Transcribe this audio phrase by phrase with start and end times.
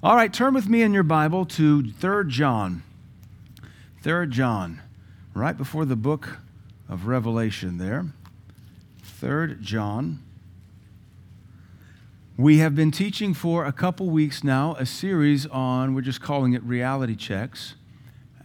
[0.00, 2.84] All right, turn with me in your Bible to 3 John.
[4.04, 4.80] 3 John,
[5.34, 6.38] right before the book
[6.88, 8.06] of Revelation there.
[9.02, 10.20] 3 John.
[12.36, 16.52] We have been teaching for a couple weeks now a series on, we're just calling
[16.52, 17.74] it reality checks.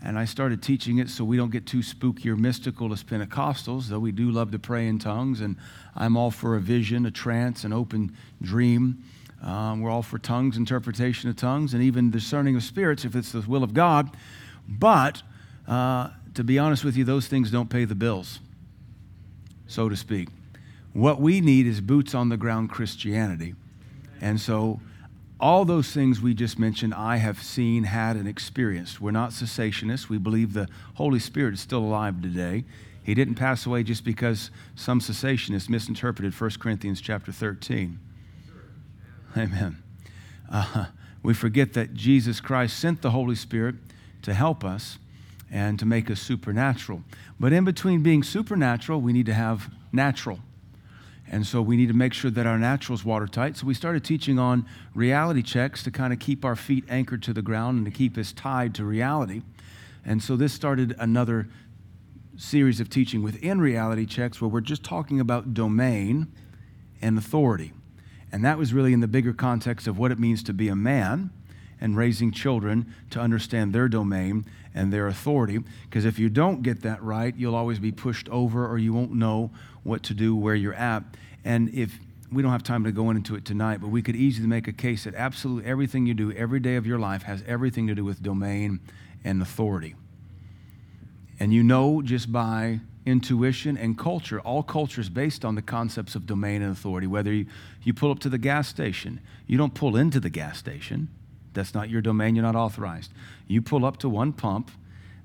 [0.04, 3.90] And I started teaching it so we don't get too spooky or mystical as Pentecostals,
[3.90, 5.40] though we do love to pray in tongues.
[5.40, 5.58] And
[5.96, 9.04] I'm all for a vision, a trance, an open dream.
[9.44, 13.32] Um, we're all for tongues, interpretation of tongues, and even discerning of spirits if it's
[13.32, 14.16] the will of God.
[14.68, 15.22] But
[15.68, 18.40] uh, to be honest with you, those things don't pay the bills,
[19.68, 20.30] so to speak.
[20.94, 23.56] What we need is boots on the ground Christianity.
[24.22, 24.80] And so
[25.40, 29.02] all those things we just mentioned, I have seen, had, and experienced.
[29.02, 30.08] We're not cessationists.
[30.08, 32.64] We believe the Holy Spirit is still alive today.
[33.04, 38.00] He didn't pass away just because some cessationists misinterpreted 1 Corinthians chapter 13.
[39.36, 39.82] Amen.
[40.52, 40.86] Uh,
[41.24, 43.76] we forget that Jesus Christ sent the Holy Spirit
[44.22, 45.00] to help us
[45.52, 47.04] and to make us supernatural.
[47.40, 50.40] But in between being supernatural, we need to have natural.
[51.32, 53.58] And so we need to make sure that our natural is watertight.
[53.58, 57.34] So we started teaching on reality checks to kind of keep our feet anchored to
[57.34, 59.42] the ground and to keep us tied to reality.
[60.06, 61.48] And so this started another
[62.36, 66.28] series of teaching within reality checks where we're just talking about domain
[67.02, 67.72] and authority.
[68.34, 70.76] And that was really in the bigger context of what it means to be a
[70.76, 71.30] man
[71.80, 75.60] and raising children to understand their domain and their authority.
[75.84, 79.14] Because if you don't get that right, you'll always be pushed over or you won't
[79.14, 79.52] know
[79.84, 81.04] what to do where you're at.
[81.46, 82.00] And if
[82.32, 84.74] we don't have time to go into it tonight, but we could easily make a
[84.74, 88.04] case that absolutely everything you do every day of your life has everything to do
[88.04, 88.80] with domain
[89.24, 89.94] and authority.
[91.40, 96.16] And you know just by intuition and culture, all culture is based on the concepts
[96.16, 97.08] of domain and authority.
[97.08, 97.46] Whether you,
[97.84, 101.10] you pull up to the gas station, you don't pull into the gas station.
[101.54, 103.12] That's not your domain, you're not authorized.
[103.48, 104.72] You pull up to one pump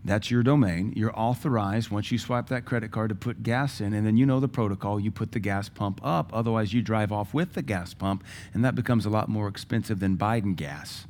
[0.04, 0.92] that's your domain.
[0.96, 4.24] You're authorized once you swipe that credit card to put gas in, and then you
[4.24, 5.00] know the protocol.
[5.00, 6.30] You put the gas pump up.
[6.32, 8.24] Otherwise, you drive off with the gas pump,
[8.54, 11.06] and that becomes a lot more expensive than Biden gas.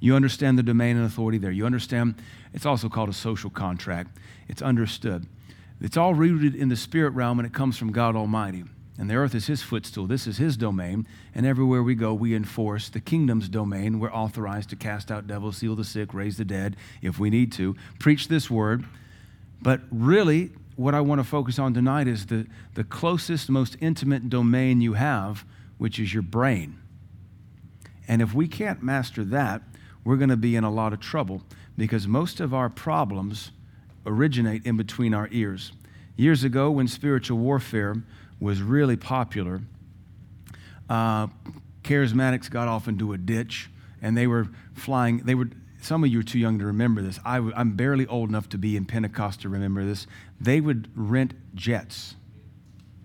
[0.00, 1.50] you understand the domain and authority there.
[1.50, 2.14] You understand
[2.52, 4.16] it's also called a social contract.
[4.48, 5.26] It's understood.
[5.80, 8.64] It's all rooted in the spirit realm, and it comes from God Almighty.
[8.98, 10.06] And the earth is his footstool.
[10.06, 11.06] This is his domain.
[11.32, 14.00] And everywhere we go, we enforce the kingdom's domain.
[14.00, 17.52] We're authorized to cast out devils, heal the sick, raise the dead if we need
[17.52, 18.84] to, preach this word.
[19.62, 24.28] But really, what I want to focus on tonight is the, the closest, most intimate
[24.28, 25.44] domain you have,
[25.76, 26.76] which is your brain.
[28.08, 29.62] And if we can't master that,
[30.08, 31.42] we're going to be in a lot of trouble
[31.76, 33.50] because most of our problems
[34.06, 35.72] originate in between our ears.
[36.16, 37.94] Years ago, when spiritual warfare
[38.40, 39.60] was really popular,
[40.88, 41.26] uh,
[41.82, 43.68] charismatics got off into a ditch
[44.00, 45.18] and they were flying.
[45.18, 45.50] They were,
[45.82, 47.20] some of you are too young to remember this.
[47.22, 50.06] I'm barely old enough to be in Pentecost to remember this.
[50.40, 52.16] They would rent jets,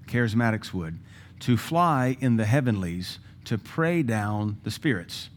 [0.07, 0.99] charismatics would,
[1.41, 5.29] to fly in the heavenlies to pray down the spirits,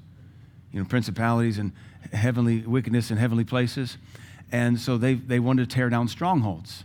[0.76, 1.72] you know, principalities and
[2.12, 3.96] heavenly wickedness in heavenly places.
[4.52, 6.84] And so they, they wanted to tear down strongholds.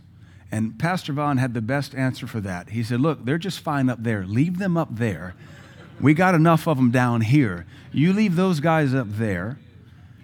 [0.50, 2.70] And Pastor Vaughn had the best answer for that.
[2.70, 4.24] He said, Look, they're just fine up there.
[4.24, 5.34] Leave them up there.
[6.00, 7.66] We got enough of them down here.
[7.92, 9.58] You leave those guys up there.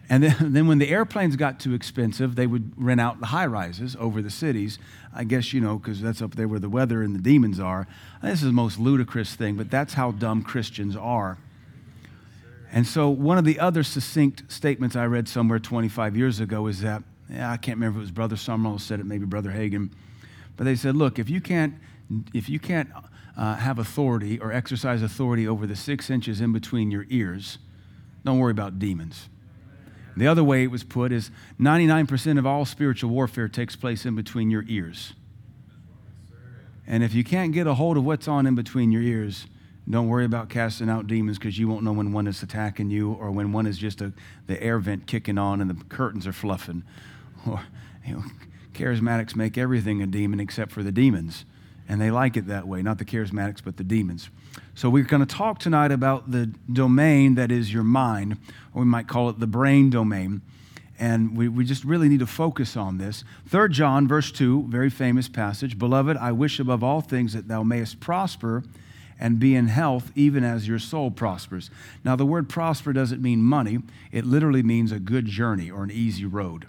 [0.08, 3.46] And then, then when the airplanes got too expensive, they would rent out the high
[3.46, 4.78] rises over the cities.
[5.14, 7.86] I guess, you know, because that's up there where the weather and the demons are.
[8.22, 11.36] This is the most ludicrous thing, but that's how dumb Christians are.
[12.72, 16.82] And so, one of the other succinct statements I read somewhere 25 years ago is
[16.82, 19.50] that, yeah, I can't remember if it was Brother Sumrall who said it, maybe Brother
[19.50, 19.90] Hagin
[20.58, 21.74] but they said, look, if you can't,
[22.34, 22.90] if you can't
[23.36, 27.58] uh, have authority or exercise authority over the six inches in between your ears,
[28.24, 29.28] don't worry about demons.
[30.16, 31.30] The other way it was put is
[31.60, 35.12] 99% of all spiritual warfare takes place in between your ears.
[36.88, 39.46] And if you can't get a hold of what's on in between your ears,
[39.88, 43.12] don't worry about casting out demons because you won't know when one is attacking you
[43.12, 44.12] or when one is just a,
[44.47, 46.83] the air vent kicking on and the curtains are fluffing.
[47.47, 47.62] Or,
[48.04, 48.24] you know,
[48.78, 51.45] Charismatics make everything a demon except for the demons.
[51.89, 54.30] And they like it that way, not the charismatics, but the demons.
[54.74, 58.36] So we're going to talk tonight about the domain that is your mind,
[58.74, 60.42] or we might call it the brain domain.
[60.98, 63.24] And we, we just really need to focus on this.
[63.47, 65.78] Third John, verse 2, very famous passage.
[65.78, 68.62] Beloved, I wish above all things that thou mayest prosper
[69.20, 71.70] and be in health, even as your soul prospers.
[72.04, 73.80] Now, the word prosper doesn't mean money,
[74.12, 76.66] it literally means a good journey or an easy road.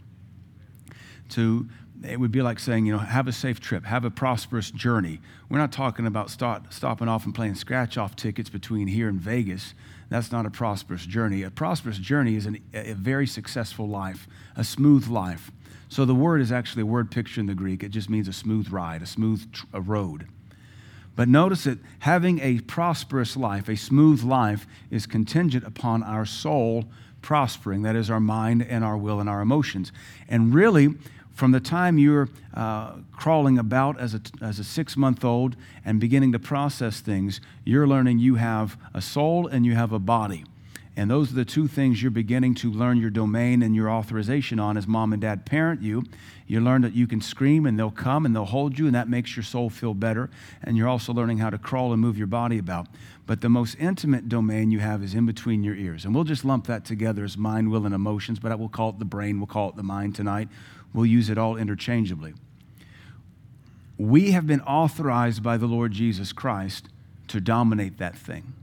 [1.29, 1.67] To
[2.03, 5.19] it would be like saying, you know, have a safe trip, have a prosperous journey.
[5.49, 9.19] We're not talking about start, stopping off and playing scratch off tickets between here and
[9.19, 9.73] Vegas.
[10.09, 11.43] That's not a prosperous journey.
[11.43, 15.51] A prosperous journey is an, a very successful life, a smooth life.
[15.89, 17.83] So the word is actually a word picture in the Greek.
[17.83, 20.27] It just means a smooth ride, a smooth tr- a road.
[21.15, 26.85] But notice that having a prosperous life, a smooth life, is contingent upon our soul
[27.21, 27.81] prospering.
[27.81, 29.91] That is, our mind and our will and our emotions.
[30.29, 30.95] And really,
[31.33, 35.99] from the time you're uh, crawling about as a, as a six month old and
[35.99, 40.43] beginning to process things, you're learning you have a soul and you have a body.
[40.97, 44.59] And those are the two things you're beginning to learn your domain and your authorization
[44.59, 46.03] on as mom and dad parent you.
[46.49, 49.07] You learn that you can scream and they'll come and they'll hold you, and that
[49.07, 50.31] makes your soul feel better.
[50.63, 52.87] And you're also learning how to crawl and move your body about.
[53.27, 56.05] But the most intimate domain you have is in between your ears.
[56.05, 58.89] And we'll just lump that together as mind, will, and emotions, but I will call
[58.89, 60.49] it the brain, we'll call it the mind tonight.
[60.91, 62.33] We'll use it all interchangeably.
[63.99, 66.89] We have been authorized by the Lord Jesus Christ
[67.27, 68.53] to dominate that thing.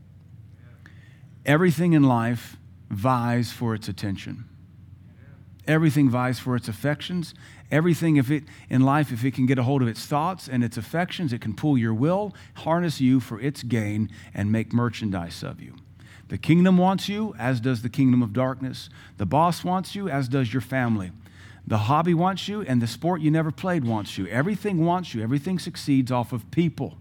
[1.44, 2.56] Everything in life
[2.90, 4.46] vies for its attention.
[5.68, 7.34] Everything vies for its affections.
[7.70, 10.62] Everything if it in life, if it can get a hold of its thoughts and
[10.62, 15.42] its affections, it can pull your will, harness you for its gain, and make merchandise
[15.42, 15.74] of you.
[16.28, 18.88] The kingdom wants you, as does the kingdom of darkness.
[19.16, 21.12] The boss wants you, as does your family.
[21.66, 24.26] The hobby wants you, and the sport you never played wants you.
[24.26, 25.22] Everything wants you.
[25.22, 26.96] Everything succeeds off of people.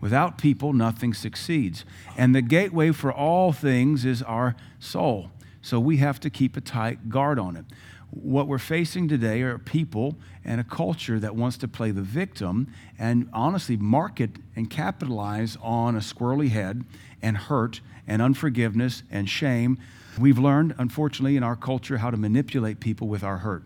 [0.00, 1.84] Without people, nothing succeeds.
[2.16, 5.30] And the gateway for all things is our soul.
[5.62, 7.64] So we have to keep a tight guard on it.
[8.12, 12.70] What we're facing today are people and a culture that wants to play the victim
[12.98, 16.84] and honestly market and capitalize on a squirrely head
[17.22, 19.78] and hurt and unforgiveness and shame.
[20.18, 23.64] We've learned, unfortunately, in our culture how to manipulate people with our hurt.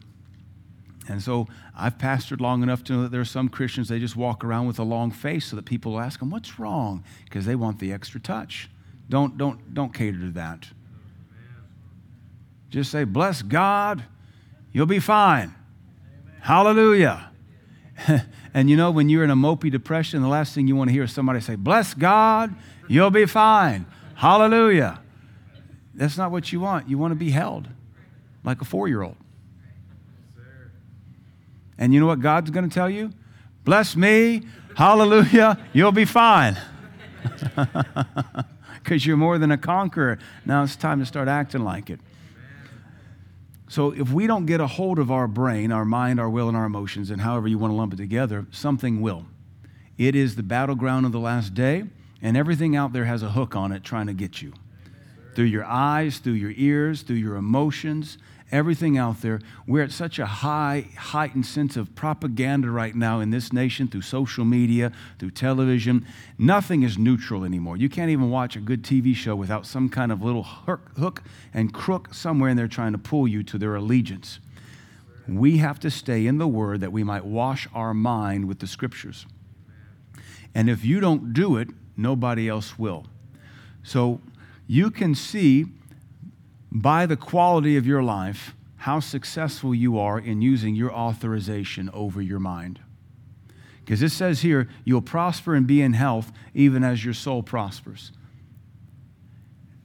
[1.08, 4.14] And so I've pastored long enough to know that there are some Christians, they just
[4.14, 7.02] walk around with a long face so that people ask them, What's wrong?
[7.24, 8.70] Because they want the extra touch.
[9.08, 10.68] Don't, don't, don't cater to that.
[12.70, 14.04] Just say, Bless God,
[14.76, 15.54] you'll be fine.
[15.54, 16.40] Amen.
[16.42, 17.30] Hallelujah.
[18.52, 20.92] and you know, when you're in a mopey depression, the last thing you want to
[20.92, 22.54] hear is somebody say, Bless God,
[22.86, 23.86] you'll be fine.
[24.16, 25.00] Hallelujah.
[25.94, 26.90] That's not what you want.
[26.90, 27.68] You want to be held
[28.44, 29.16] like a four year old.
[31.78, 33.12] And you know what God's going to tell you?
[33.64, 34.42] Bless me,
[34.76, 36.58] hallelujah, you'll be fine.
[38.82, 40.16] Because you're more than a conqueror.
[40.44, 41.98] Now it's time to start acting like it.
[43.68, 46.56] So if we don't get a hold of our brain, our mind, our will, and
[46.56, 49.26] our emotions, and however you want to lump it together, something will.
[49.98, 51.84] It is the battleground of the last day,
[52.22, 54.52] and everything out there has a hook on it trying to get you.
[55.34, 58.18] Through your eyes, through your ears, through your emotions,
[58.52, 59.40] everything out there.
[59.66, 64.02] We're at such a high, heightened sense of propaganda right now in this nation through
[64.02, 66.06] social media, through television.
[66.38, 67.76] Nothing is neutral anymore.
[67.76, 71.22] You can't even watch a good TV show without some kind of little hook
[71.52, 74.38] and crook somewhere in there trying to pull you to their allegiance.
[75.28, 78.66] We have to stay in the Word that we might wash our mind with the
[78.68, 79.26] Scriptures.
[80.54, 83.06] And if you don't do it, nobody else will.
[83.82, 84.20] So
[84.66, 85.66] you can see
[86.70, 92.20] by the quality of your life how successful you are in using your authorization over
[92.20, 92.80] your mind.
[93.84, 98.12] Because it says here, you'll prosper and be in health even as your soul prospers.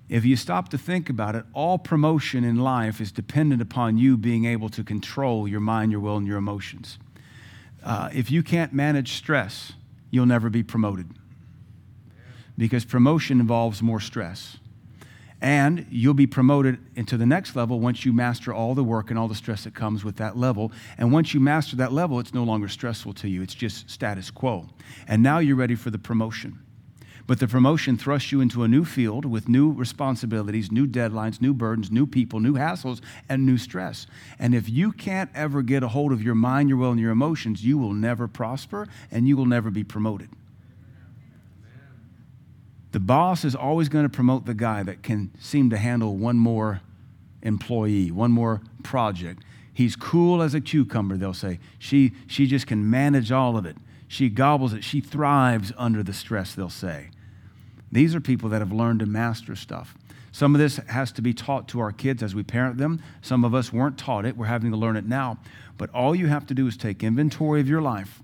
[0.10, 4.18] If you stop to think about it, all promotion in life is dependent upon you
[4.18, 7.00] being able to control your mind, your will, and your emotions.
[7.84, 9.74] Uh, if you can't manage stress,
[10.10, 11.10] you'll never be promoted.
[12.58, 14.58] Because promotion involves more stress.
[15.42, 19.18] And you'll be promoted into the next level once you master all the work and
[19.18, 20.72] all the stress that comes with that level.
[21.00, 24.30] And once you master that level, it's no longer stressful to you, it's just status
[24.30, 24.70] quo.
[25.08, 26.60] And now you're ready for the promotion.
[27.28, 31.54] But the promotion thrusts you into a new field with new responsibilities, new deadlines, new
[31.54, 34.08] burdens, new people, new hassles, and new stress.
[34.38, 37.12] And if you can't ever get a hold of your mind, your will, and your
[37.12, 40.30] emotions, you will never prosper and you will never be promoted.
[42.92, 46.38] The boss is always going to promote the guy that can seem to handle one
[46.38, 46.82] more
[47.42, 49.44] employee, one more project.
[49.74, 51.60] He's cool as a cucumber, they'll say.
[51.80, 53.78] She, she just can manage all of it.
[54.08, 54.84] She gobbles it.
[54.84, 57.10] She thrives under the stress, they'll say.
[57.92, 59.96] These are people that have learned to master stuff.
[60.34, 63.02] Some of this has to be taught to our kids as we parent them.
[63.22, 64.36] Some of us weren't taught it.
[64.38, 65.38] We're having to learn it now.
[65.78, 68.22] But all you have to do is take inventory of your life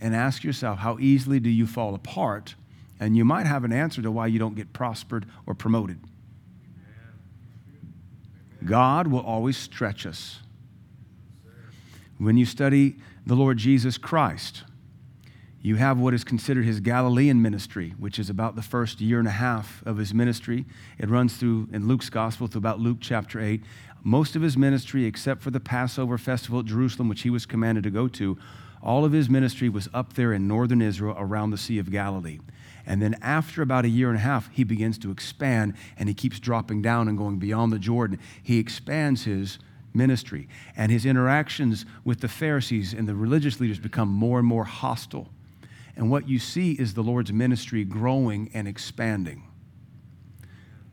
[0.00, 2.54] and ask yourself how easily do you fall apart
[2.98, 5.98] and you might have an answer to why you don't get prospered or promoted.
[8.64, 10.40] God will always stretch us.
[12.18, 14.64] When you study the Lord Jesus Christ,
[15.60, 19.28] you have what is considered his Galilean ministry, which is about the first year and
[19.28, 20.64] a half of his ministry.
[20.98, 23.62] It runs through, in Luke's gospel, through about Luke chapter 8.
[24.02, 27.84] Most of his ministry, except for the Passover festival at Jerusalem, which he was commanded
[27.84, 28.38] to go to,
[28.80, 32.38] all of his ministry was up there in northern Israel around the Sea of Galilee.
[32.86, 36.14] And then after about a year and a half, he begins to expand and he
[36.14, 38.20] keeps dropping down and going beyond the Jordan.
[38.42, 39.58] He expands his
[39.92, 44.64] ministry and his interactions with the Pharisees and the religious leaders become more and more
[44.64, 45.28] hostile.
[45.96, 49.42] And what you see is the Lord's ministry growing and expanding.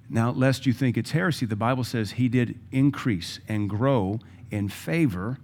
[0.10, 4.20] Now, lest you think it's heresy, the Bible says he did increase and grow
[4.50, 5.38] in favor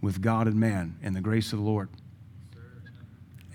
[0.00, 1.88] with God and man and the grace of the Lord.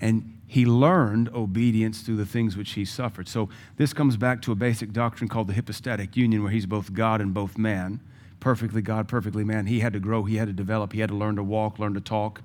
[0.00, 3.28] And he learned obedience through the things which he suffered.
[3.28, 6.92] So this comes back to a basic doctrine called the hypostatic union, where he's both
[6.92, 8.00] God and both man,
[8.38, 9.66] perfectly God, perfectly man.
[9.66, 11.94] He had to grow, he had to develop, he had to learn to walk, learn
[11.94, 12.42] to talk.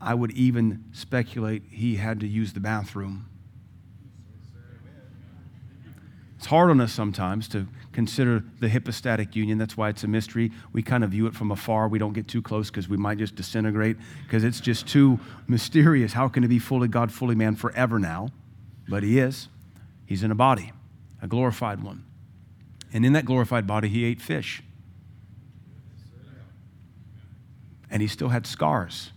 [0.00, 3.26] I would even speculate he had to use the bathroom.
[6.36, 9.58] It's hard on us sometimes to consider the hypostatic union.
[9.58, 10.50] That's why it's a mystery.
[10.72, 11.88] We kind of view it from afar.
[11.88, 16.12] We don't get too close because we might just disintegrate because it's just too mysterious.
[16.12, 18.28] How can he be fully God, fully man forever now?
[18.88, 19.48] But he is.
[20.06, 20.72] He's in a body,
[21.20, 22.04] a glorified one.
[22.92, 24.62] And in that glorified body, he ate fish.
[27.90, 29.12] And he still had scars.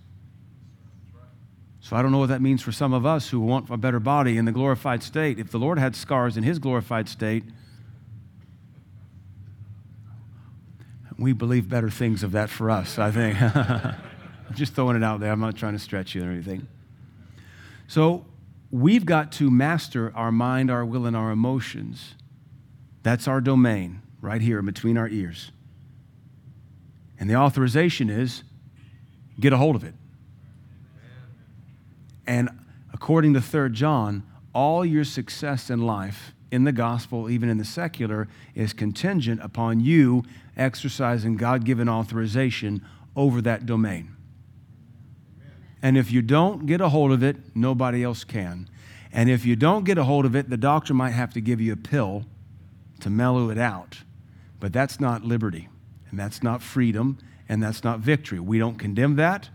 [1.79, 4.00] So I don't know what that means for some of us who want a better
[4.00, 5.38] body in the glorified state.
[5.38, 7.44] If the Lord had scars in his glorified state,
[11.18, 13.38] we believe better things of that for us, I think.
[14.54, 15.32] Just throwing it out there.
[15.32, 16.68] I'm not trying to stretch you or anything.
[17.88, 18.26] So
[18.72, 22.16] we've got to master our mind, our will, and our emotions.
[23.04, 25.52] That's our domain right here between our ears.
[27.20, 28.44] And the authorization is
[29.40, 29.94] get a hold of it.
[32.28, 32.50] And
[32.94, 37.66] according to 3 John, all your success in life, in the gospel, even in the
[37.66, 40.24] secular, is contingent upon you
[40.58, 42.86] exercising God given authorization
[43.16, 44.16] over that domain.
[45.82, 48.70] And if you don't get a hold of it, nobody else can.
[49.12, 51.62] And if you don't get a hold of it, the doctor might have to give
[51.62, 52.26] you a pill
[53.00, 54.00] to mellow it out.
[54.60, 55.70] But that's not liberty,
[56.10, 58.40] and that's not freedom, and that's not victory.
[58.40, 59.50] We don't condemn that.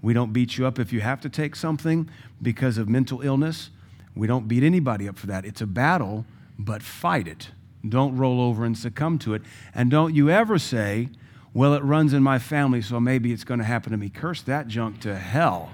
[0.00, 2.08] We don't beat you up if you have to take something
[2.40, 3.70] because of mental illness.
[4.14, 5.44] We don't beat anybody up for that.
[5.44, 6.26] It's a battle,
[6.58, 7.50] but fight it.
[7.88, 9.42] Don't roll over and succumb to it.
[9.74, 11.08] And don't you ever say,
[11.54, 14.08] well, it runs in my family, so maybe it's going to happen to me.
[14.08, 15.70] Curse that junk to hell.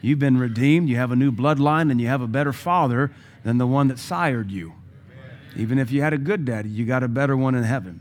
[0.00, 3.12] You've been redeemed, you have a new bloodline, and you have a better father
[3.44, 4.74] than the one that sired you.
[5.56, 8.00] Even if you had a good daddy, you got a better one in heaven.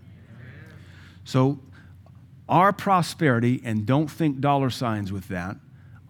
[1.23, 1.59] So
[2.50, 5.57] our prosperity, and don't think dollar signs with that,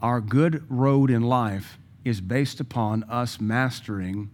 [0.01, 4.31] our good road in life is based upon us mastering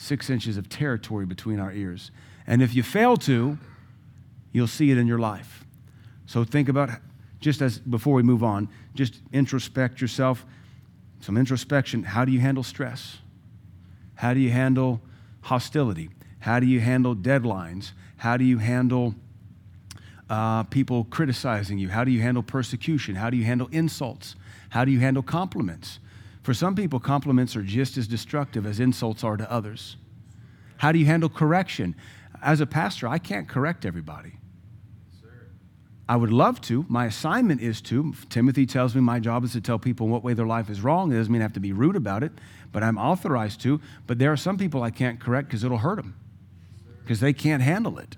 [0.00, 2.10] six inches of territory between our ears.
[2.46, 3.58] And if you fail to,
[4.50, 5.64] you'll see it in your life.
[6.24, 6.88] So think about,
[7.38, 10.46] just as before we move on, just introspect yourself.
[11.20, 12.02] Some introspection.
[12.02, 13.18] How do you handle stress?
[14.14, 15.02] How do you handle
[15.42, 16.08] hostility?
[16.40, 17.92] How do you handle deadlines?
[18.16, 19.14] How do you handle
[20.30, 21.90] uh, people criticizing you?
[21.90, 23.16] How do you handle persecution?
[23.16, 24.34] How do you handle insults?
[24.70, 25.98] How do you handle compliments?
[26.42, 29.96] For some people, compliments are just as destructive as insults are to others.
[30.78, 31.94] How do you handle correction?
[32.42, 34.32] As a pastor, I can't correct everybody.
[36.08, 36.84] I would love to.
[36.88, 38.14] My assignment is to.
[38.30, 41.12] Timothy tells me my job is to tell people what way their life is wrong.
[41.12, 42.32] It doesn't mean I have to be rude about it,
[42.72, 43.80] but I'm authorized to.
[44.08, 46.16] But there are some people I can't correct because it'll hurt them,
[47.02, 48.16] because they can't handle it.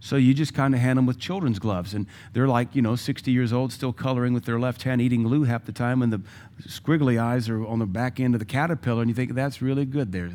[0.00, 1.92] So you just kind of hand them with children's gloves.
[1.92, 5.24] And they're like, you know, 60 years old, still coloring with their left hand, eating
[5.24, 6.22] glue half the time, and the
[6.62, 9.02] squiggly eyes are on the back end of the caterpillar.
[9.02, 10.30] And you think, that's really good there,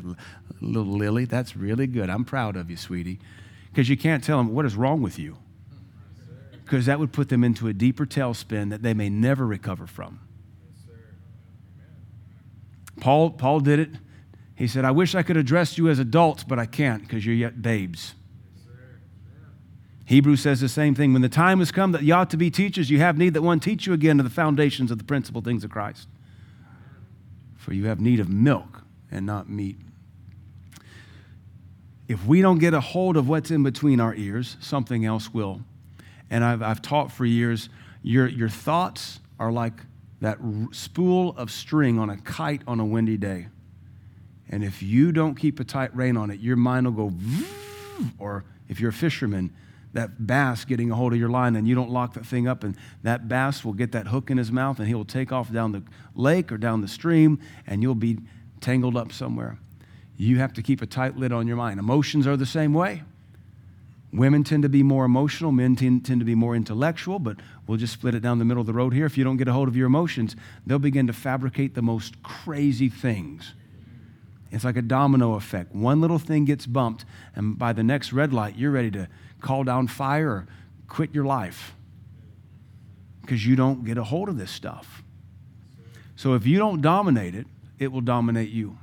[0.60, 1.24] little Lily.
[1.24, 2.10] That's really good.
[2.10, 3.20] I'm proud of you, sweetie.
[3.70, 5.38] Because you can't tell them, what is wrong with you?
[6.64, 10.20] Because that would put them into a deeper tailspin that they may never recover from.
[13.00, 13.90] Paul, Paul did it.
[14.54, 17.34] He said, I wish I could address you as adults, but I can't because you're
[17.34, 18.14] yet babes.
[20.06, 21.12] Hebrews says the same thing.
[21.12, 23.42] When the time has come that you ought to be teachers, you have need that
[23.42, 26.08] one teach you again to the foundations of the principal things of Christ.
[27.56, 29.78] For you have need of milk and not meat.
[32.06, 35.62] If we don't get a hold of what's in between our ears, something else will.
[36.28, 37.70] And I've, I've taught for years
[38.02, 39.72] your, your thoughts are like
[40.20, 40.38] that
[40.72, 43.48] spool of string on a kite on a windy day.
[44.50, 47.16] And if you don't keep a tight rein on it, your mind will go,
[48.18, 49.54] or if you're a fisherman,
[49.94, 52.62] that bass getting a hold of your line and you don't lock that thing up,
[52.62, 55.50] and that bass will get that hook in his mouth and he will take off
[55.50, 55.82] down the
[56.14, 58.18] lake or down the stream and you'll be
[58.60, 59.58] tangled up somewhere.
[60.16, 61.80] You have to keep a tight lid on your mind.
[61.80, 63.02] Emotions are the same way.
[64.12, 67.78] Women tend to be more emotional, men tend, tend to be more intellectual, but we'll
[67.78, 69.06] just split it down the middle of the road here.
[69.06, 72.22] If you don't get a hold of your emotions, they'll begin to fabricate the most
[72.22, 73.54] crazy things.
[74.52, 75.74] It's like a domino effect.
[75.74, 79.08] One little thing gets bumped, and by the next red light, you're ready to
[79.44, 80.46] call down fire or
[80.88, 81.74] quit your life
[83.20, 85.02] because you don't get a hold of this stuff.
[86.16, 87.46] So if you don't dominate it,
[87.78, 88.78] it will dominate you.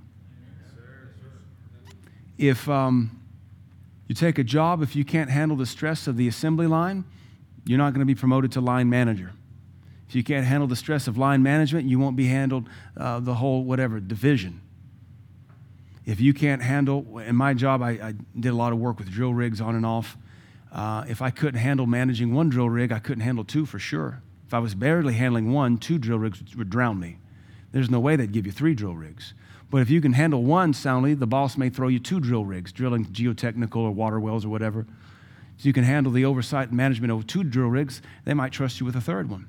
[2.37, 3.19] If um,
[4.07, 7.05] you take a job, if you can't handle the stress of the assembly line,
[7.65, 9.31] you're not going to be promoted to line manager.
[10.09, 13.35] If you can't handle the stress of line management, you won't be handled uh, the
[13.35, 14.61] whole whatever division.
[16.05, 19.09] If you can't handle, in my job, I, I did a lot of work with
[19.09, 20.17] drill rigs on and off.
[20.71, 24.21] Uh, if I couldn't handle managing one drill rig, I couldn't handle two for sure.
[24.47, 27.17] If I was barely handling one, two drill rigs would drown me.
[27.71, 29.33] There's no way they'd give you three drill rigs.
[29.69, 32.71] But if you can handle one soundly, the boss may throw you two drill rigs,
[32.71, 34.85] drilling geotechnical or water wells or whatever.
[35.57, 38.79] So you can handle the oversight and management of two drill rigs, they might trust
[38.79, 39.47] you with a third one.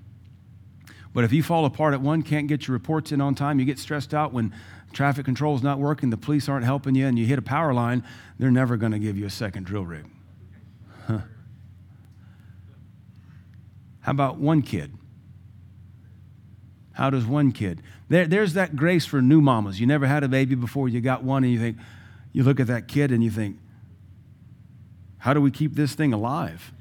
[1.14, 3.64] But if you fall apart at one, can't get your reports in on time, you
[3.64, 4.54] get stressed out when
[4.92, 7.74] traffic control is not working, the police aren't helping you, and you hit a power
[7.74, 8.04] line,
[8.38, 10.04] they're never going to give you a second drill rig.
[14.02, 14.92] How about one kid?
[16.92, 17.82] How does one kid?
[18.08, 19.80] There, there's that grace for new mamas.
[19.80, 21.78] You never had a baby before, you got one, and you think,
[22.32, 23.58] you look at that kid and you think,
[25.18, 26.72] how do we keep this thing alive?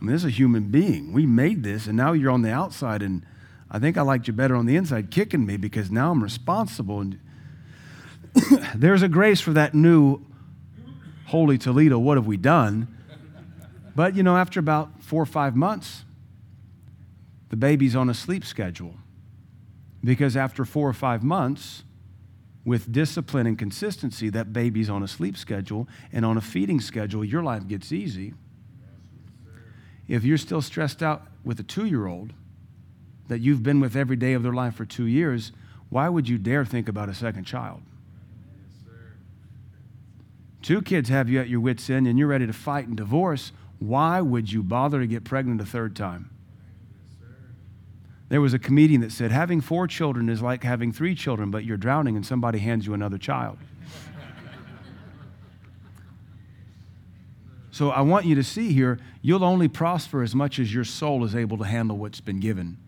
[0.00, 1.12] I mean, this is a human being.
[1.12, 3.24] We made this, and now you're on the outside, and
[3.70, 7.00] I think I liked you better on the inside kicking me because now I'm responsible.
[7.00, 7.20] And
[8.74, 10.20] there's a grace for that new
[11.26, 11.98] Holy Toledo.
[11.98, 12.88] What have we done?
[13.94, 16.04] But, you know, after about four or five months,
[17.50, 18.94] the baby's on a sleep schedule.
[20.02, 21.84] Because after four or five months,
[22.64, 27.24] with discipline and consistency, that baby's on a sleep schedule and on a feeding schedule,
[27.24, 28.34] your life gets easy.
[30.08, 32.32] If you're still stressed out with a two year old
[33.28, 35.52] that you've been with every day of their life for two years,
[35.88, 37.82] why would you dare think about a second child?
[40.60, 43.52] Two kids have you at your wits' end and you're ready to fight and divorce.
[43.82, 46.30] Why would you bother to get pregnant a third time?
[48.28, 51.64] There was a comedian that said, Having four children is like having three children, but
[51.64, 53.58] you're drowning and somebody hands you another child.
[57.72, 61.24] so I want you to see here, you'll only prosper as much as your soul
[61.24, 62.78] is able to handle what's been given.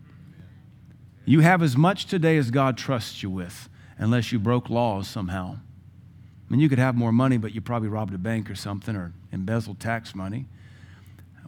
[1.25, 5.57] You have as much today as God trusts you with, unless you broke laws somehow.
[5.57, 8.95] I mean, you could have more money, but you probably robbed a bank or something
[8.95, 10.45] or embezzled tax money.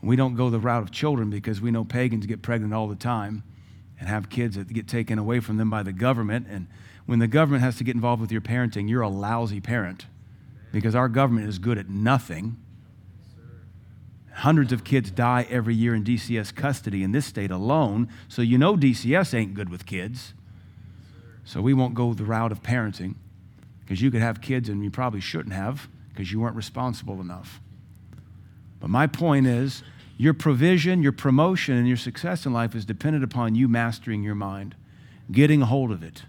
[0.02, 2.96] We don't go the route of children because we know pagans get pregnant all the
[2.96, 3.44] time
[4.00, 6.48] and have kids that get taken away from them by the government.
[6.50, 6.68] And
[7.06, 10.06] when the government has to get involved with your parenting, you're a lousy parent
[10.72, 12.58] because our government is good at nothing.
[14.34, 18.58] Hundreds of kids die every year in DCS custody in this state alone, so you
[18.58, 20.36] know DCS ain't good with kids.
[21.44, 23.16] So we won't go the route of parenting
[23.80, 27.62] because you could have kids and you probably shouldn't have because you weren't responsible enough.
[28.80, 29.84] But my point is,
[30.18, 34.36] your provision, your promotion, and your success in life is dependent upon you mastering your
[34.36, 34.76] mind,
[35.32, 36.24] getting a hold of it.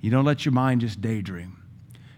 [0.00, 1.58] You don't let your mind just daydream.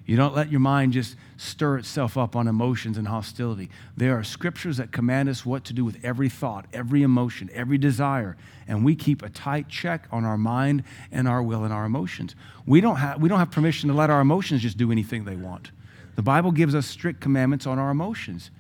[0.06, 3.70] You don't let your mind just stir itself up on emotions and hostility.
[3.96, 7.78] There are scriptures that command us what to do with every thought, every emotion, every
[7.78, 8.36] desire,
[8.68, 12.36] and we keep a tight check on our mind and our will and our emotions.
[12.66, 15.36] We don't have, we don't have permission to let our emotions just do anything they
[15.36, 15.70] want.
[16.16, 18.50] The Bible gives us strict commandments on our emotions.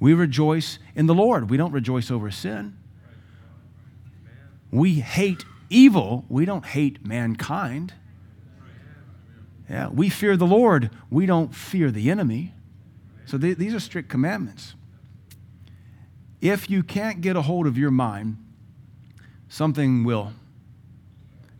[0.00, 1.50] We rejoice in the Lord.
[1.50, 2.76] We don't rejoice over sin.
[4.70, 6.24] We hate evil.
[6.28, 7.94] We don't hate mankind.
[9.68, 10.90] Yeah, we fear the Lord.
[11.10, 12.52] We don't fear the enemy.
[13.26, 14.74] So th- these are strict commandments.
[16.40, 18.36] If you can't get a hold of your mind,
[19.48, 20.32] something will.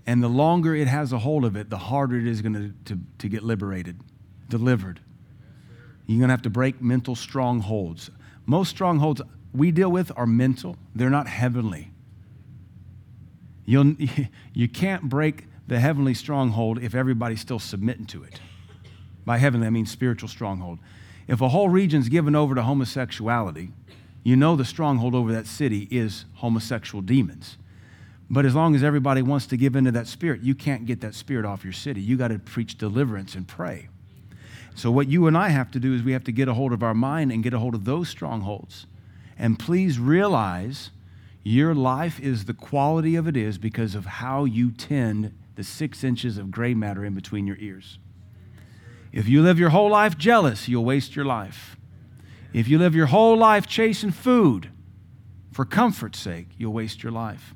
[0.06, 2.98] And the longer it has a hold of it, the harder it is going to,
[3.18, 3.98] to get liberated,
[4.50, 5.00] delivered.
[6.06, 8.10] You're going to have to break mental strongholds.
[8.46, 11.90] Most strongholds we deal with are mental, they're not heavenly.
[13.64, 13.94] You'll,
[14.52, 18.40] you can't break the heavenly stronghold if everybody's still submitting to it.
[19.24, 20.78] By heavenly, I mean spiritual stronghold.
[21.26, 23.70] If a whole region's given over to homosexuality,
[24.22, 27.56] you know the stronghold over that city is homosexual demons.
[28.28, 31.14] But as long as everybody wants to give into that spirit, you can't get that
[31.14, 32.00] spirit off your city.
[32.00, 33.88] You got to preach deliverance and pray.
[34.74, 36.72] So, what you and I have to do is we have to get a hold
[36.72, 38.86] of our mind and get a hold of those strongholds
[39.38, 40.90] And please realize
[41.44, 46.02] your life is the quality of it is because of how you tend the six
[46.02, 47.98] inches of gray matter in between your ears.
[49.12, 51.76] If you live your whole life jealous, you'll waste your life.
[52.52, 54.70] If you live your whole life chasing food
[55.52, 57.54] for comfort's sake, you'll waste your life.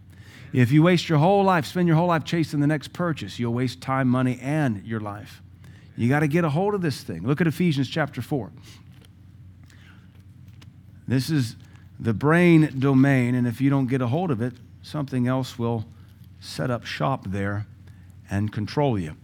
[0.52, 3.54] If you waste your whole life, spend your whole life chasing the next purchase, you'll
[3.54, 5.42] waste time, money, and your life.
[5.98, 7.26] You got to get a hold of this thing.
[7.26, 8.52] Look at Ephesians chapter 4.
[11.08, 11.56] This is
[11.98, 15.86] the brain domain, and if you don't get a hold of it, something else will
[16.38, 17.66] set up shop there
[18.30, 19.16] and control you.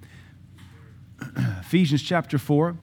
[1.60, 2.76] Ephesians chapter 4.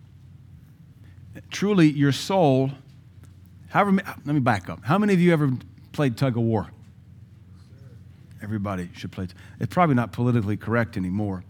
[1.49, 2.71] Truly, your soul,
[3.71, 4.85] however, let me back up.
[4.85, 5.51] How many of you ever
[5.91, 6.71] played tug of war?
[8.41, 9.27] Everybody should play.
[9.59, 11.43] It's probably not politically correct anymore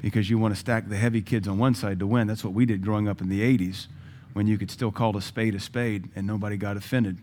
[0.00, 2.26] because you want to stack the heavy kids on one side to win.
[2.26, 3.86] That's what we did growing up in the 80s
[4.32, 7.18] when you could still call a spade a spade and nobody got offended.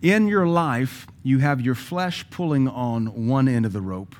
[0.00, 4.14] In your life, you have your flesh pulling on one end of the rope,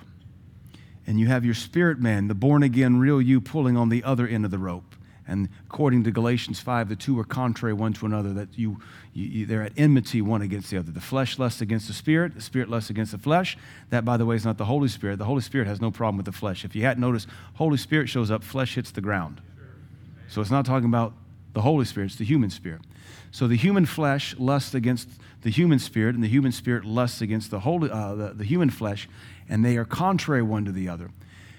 [1.07, 4.27] and you have your spirit man, the born again, real you, pulling on the other
[4.27, 4.97] end of the rope.
[5.29, 8.81] And according to Galatians 5, the two are contrary one to another, that you,
[9.13, 10.91] you, they're at enmity one against the other.
[10.91, 13.57] The flesh lusts against the spirit, the spirit lusts against the flesh.
[13.91, 15.19] That, by the way, is not the Holy Spirit.
[15.19, 16.65] The Holy Spirit has no problem with the flesh.
[16.65, 19.43] If you hadn't noticed, Holy Spirit shows up, flesh hits the ground.
[20.29, 21.13] So it's not talking about
[21.53, 22.81] the Holy Spirit, it's the human spirit.
[23.31, 25.09] So the human flesh lusts against
[25.43, 28.71] the human spirit, and the human spirit lusts against the, holy, uh, the, the human
[28.71, 29.09] flesh,
[29.49, 31.11] and they are contrary one to the other.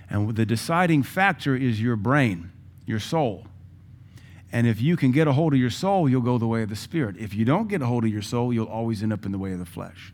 [0.10, 2.52] And the deciding factor is your brain,
[2.86, 3.46] your soul.
[4.52, 6.70] And if you can get a hold of your soul, you'll go the way of
[6.70, 7.18] the Spirit.
[7.18, 9.38] If you don't get a hold of your soul, you'll always end up in the
[9.38, 10.14] way of the flesh.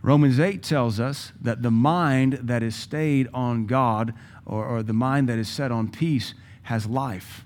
[0.00, 4.12] Romans 8 tells us that the mind that is stayed on God
[4.44, 7.44] or, or the mind that is set on peace has life.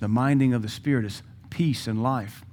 [0.00, 2.44] The minding of the Spirit is peace and life.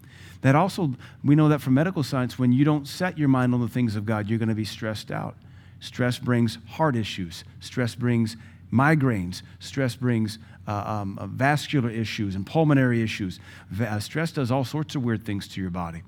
[0.41, 3.61] That also, we know that from medical science, when you don't set your mind on
[3.61, 5.35] the things of God, you're going to be stressed out.
[5.79, 8.37] Stress brings heart issues, stress brings
[8.71, 10.37] migraines, stress brings
[10.71, 13.39] uh, um, uh, vascular issues and pulmonary issues.
[13.79, 16.03] Uh, stress does all sorts of weird things to your body.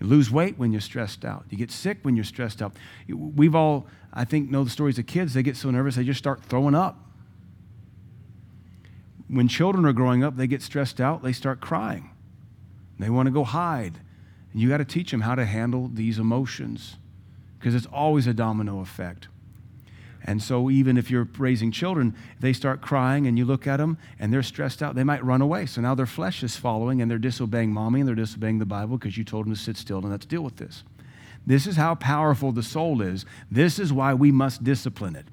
[0.00, 1.44] You lose weight when you're stressed out.
[1.48, 2.74] You get sick when you're stressed out.
[3.08, 5.34] We've all, I think, know the stories of kids.
[5.34, 7.00] They get so nervous they just start throwing up.
[9.28, 12.10] When children are growing up, they get stressed out, they start crying.
[12.98, 14.00] They want to go hide.
[14.52, 16.96] And you got to teach them how to handle these emotions
[17.58, 19.28] because it's always a domino effect.
[20.26, 23.98] And so, even if you're raising children, they start crying and you look at them
[24.18, 25.66] and they're stressed out, they might run away.
[25.66, 28.96] So now their flesh is following and they're disobeying mommy and they're disobeying the Bible
[28.96, 30.82] because you told them to sit still and let's deal with this.
[31.46, 33.26] This is how powerful the soul is.
[33.50, 35.26] This is why we must discipline it.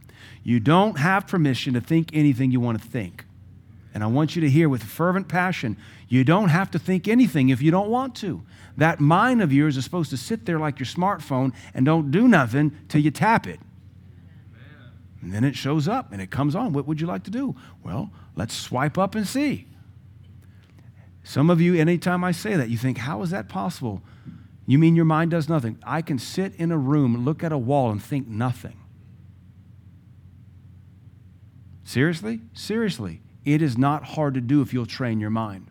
[0.44, 3.24] You don't have permission to think anything you want to think.
[3.94, 5.78] And I want you to hear with fervent passion
[6.10, 8.42] you don't have to think anything if you don't want to.
[8.76, 12.28] That mind of yours is supposed to sit there like your smartphone and don't do
[12.28, 13.62] nothing till you tap it.
[15.22, 16.74] And then it shows up and it comes on.
[16.74, 17.56] What would you like to do?
[17.84, 19.68] Well, let's swipe up and see.
[21.24, 24.02] Some of you, anytime I say that, you think, how is that possible?
[24.66, 25.78] You mean your mind does nothing?
[25.84, 28.78] I can sit in a room, look at a wall, and think nothing.
[31.84, 32.42] Seriously?
[32.54, 33.22] Seriously.
[33.46, 35.68] It is not hard to do if you'll train your mind.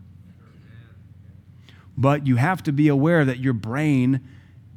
[1.96, 4.20] But you have to be aware that your brain,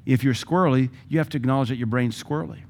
[0.05, 2.63] if you're squirrely, you have to acknowledge that your brain's squirrely.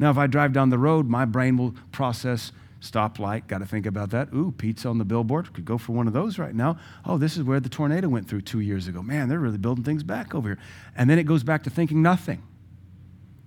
[0.00, 3.46] Now, if I drive down the road, my brain will process stoplight.
[3.46, 4.32] Got to think about that.
[4.34, 5.52] Ooh, pizza on the billboard.
[5.52, 6.78] Could go for one of those right now.
[7.04, 9.02] Oh, this is where the tornado went through two years ago.
[9.02, 10.58] Man, they're really building things back over here.
[10.96, 12.42] And then it goes back to thinking nothing.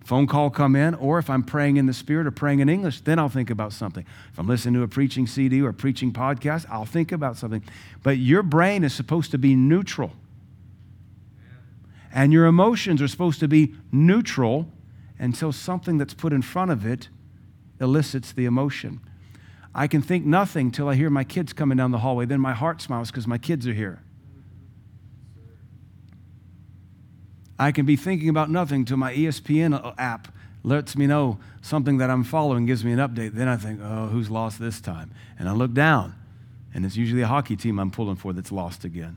[0.05, 3.01] Phone call come in, or if I'm praying in the Spirit or praying in English,
[3.01, 4.05] then I'll think about something.
[4.31, 7.63] If I'm listening to a preaching CD or a preaching podcast, I'll think about something.
[8.03, 10.11] But your brain is supposed to be neutral.
[12.13, 14.69] And your emotions are supposed to be neutral
[15.23, 17.07] until something that's put in front of it
[17.79, 18.99] elicits the emotion.
[19.73, 22.25] I can think nothing till I hear my kids coming down the hallway.
[22.25, 24.03] Then my heart smiles because my kids are here.
[27.57, 30.27] I can be thinking about nothing till my ESPN app
[30.61, 33.31] lets me know something that I'm following, gives me an update.
[33.31, 35.11] Then I think, oh, who's lost this time?
[35.39, 36.15] And I look down,
[36.73, 39.15] and it's usually a hockey team I'm pulling for that's lost again.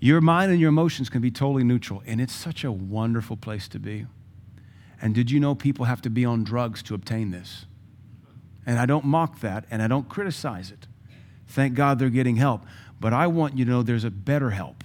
[0.00, 3.66] Your mind and your emotions can be totally neutral, and it's such a wonderful place
[3.68, 4.04] to be.
[5.02, 7.66] And did you know people have to be on drugs to obtain this?
[8.66, 10.86] And I don't mock that and I don't criticize it.
[11.48, 12.62] Thank God they're getting help.
[13.00, 14.84] But I want you to know there's a better help.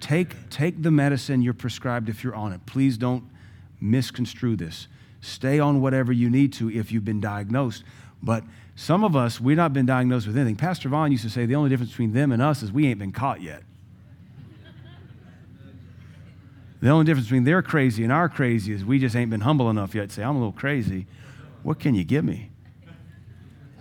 [0.00, 2.64] Take, take the medicine you're prescribed if you're on it.
[2.66, 3.24] Please don't
[3.80, 4.88] misconstrue this.
[5.20, 7.84] Stay on whatever you need to if you've been diagnosed.
[8.22, 8.44] But
[8.76, 10.56] some of us, we've not been diagnosed with anything.
[10.56, 12.98] Pastor Vaughn used to say the only difference between them and us is we ain't
[12.98, 13.62] been caught yet.
[16.84, 19.70] The only difference between their crazy and our crazy is we just ain't been humble
[19.70, 21.06] enough yet to say, I'm a little crazy.
[21.62, 22.50] What can you give me?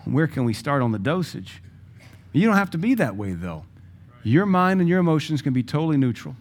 [0.06, 1.62] Where can we start on the dosage?
[2.32, 3.66] You don't have to be that way, though.
[4.24, 6.38] Your mind and your emotions can be totally neutral.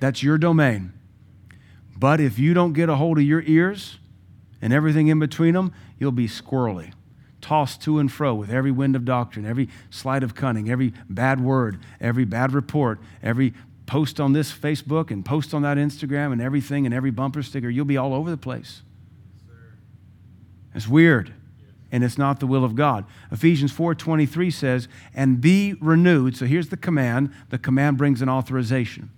[0.00, 0.92] That's your domain.
[1.96, 4.00] But if you don't get a hold of your ears
[4.60, 6.92] and everything in between them, you'll be squirrely,
[7.40, 11.40] tossed to and fro with every wind of doctrine, every sleight of cunning, every bad
[11.40, 13.54] word, every bad report, every
[13.86, 17.68] post on this Facebook and post on that Instagram and everything and every bumper sticker.
[17.68, 18.82] You'll be all over the place.
[20.74, 21.34] It's weird
[21.92, 23.04] and it's not the will of God.
[23.30, 27.30] Ephesians 4:23 says, "And be renewed." So here's the command.
[27.50, 29.10] The command brings an authorization.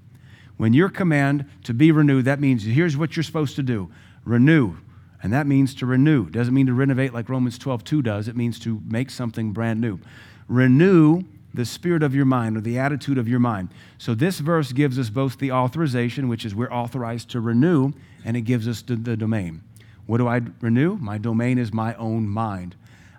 [0.57, 3.91] When you're command to be renewed, that means here's what you're supposed to do.
[4.25, 4.75] Renew.
[5.23, 6.29] And that means to renew.
[6.29, 8.29] Doesn't mean to renovate like Romans 12:2 does.
[8.29, 10.01] It means to make something brand new.
[10.49, 11.23] Renew
[11.55, 13.69] the spirit of your mind or the attitude of your mind.
[13.97, 17.93] So this verse gives us both the authorization, which is we're authorized to renew,
[18.25, 19.63] and it gives us the, the domain.
[20.07, 20.97] What do I renew?
[20.97, 22.75] My domain is my own mind.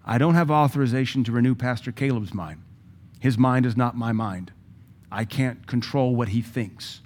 [0.06, 2.62] I don't have authorization to renew Pastor Caleb's mind.
[3.20, 4.52] His mind is not my mind.
[5.12, 7.02] I can't control what he thinks.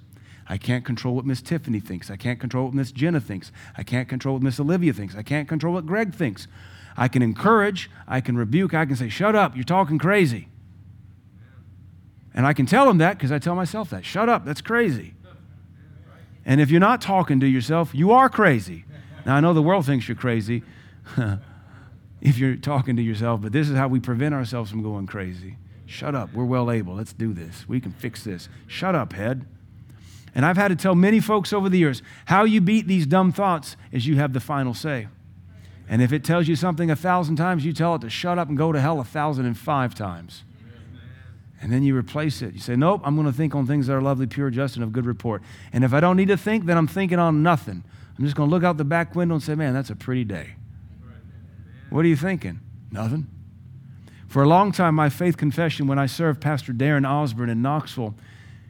[0.48, 2.10] I can't control what Miss Tiffany thinks.
[2.10, 3.52] I can't control what Miss Jenna thinks.
[3.78, 5.14] I can't control what Miss Olivia thinks.
[5.14, 6.48] I can't control what Greg thinks.
[6.96, 10.48] I can encourage, I can rebuke, I can say, Shut up, you're talking crazy.
[12.34, 14.04] And I can tell them that because I tell myself that.
[14.04, 15.14] Shut up, that's crazy.
[16.44, 18.84] And if you're not talking to yourself, you are crazy.
[19.26, 20.62] Now, I know the world thinks you're crazy
[22.20, 25.56] if you're talking to yourself, but this is how we prevent ourselves from going crazy.
[25.86, 26.32] Shut up.
[26.32, 26.94] We're well able.
[26.94, 27.68] Let's do this.
[27.68, 28.48] We can fix this.
[28.66, 29.44] Shut up, head.
[30.34, 33.32] And I've had to tell many folks over the years how you beat these dumb
[33.32, 35.08] thoughts is you have the final say.
[35.88, 38.48] And if it tells you something a thousand times, you tell it to shut up
[38.48, 40.44] and go to hell a thousand and five times.
[41.62, 42.54] And then you replace it.
[42.54, 44.82] You say, Nope, I'm going to think on things that are lovely, pure, just, and
[44.82, 45.42] of good report.
[45.72, 47.84] And if I don't need to think, then I'm thinking on nothing.
[48.18, 50.24] I'm just going to look out the back window and say, man, that's a pretty
[50.24, 50.54] day.
[51.90, 52.60] What are you thinking?
[52.90, 53.26] Nothing.
[54.28, 58.14] For a long time, my faith confession, when I served Pastor Darren Osborne in Knoxville,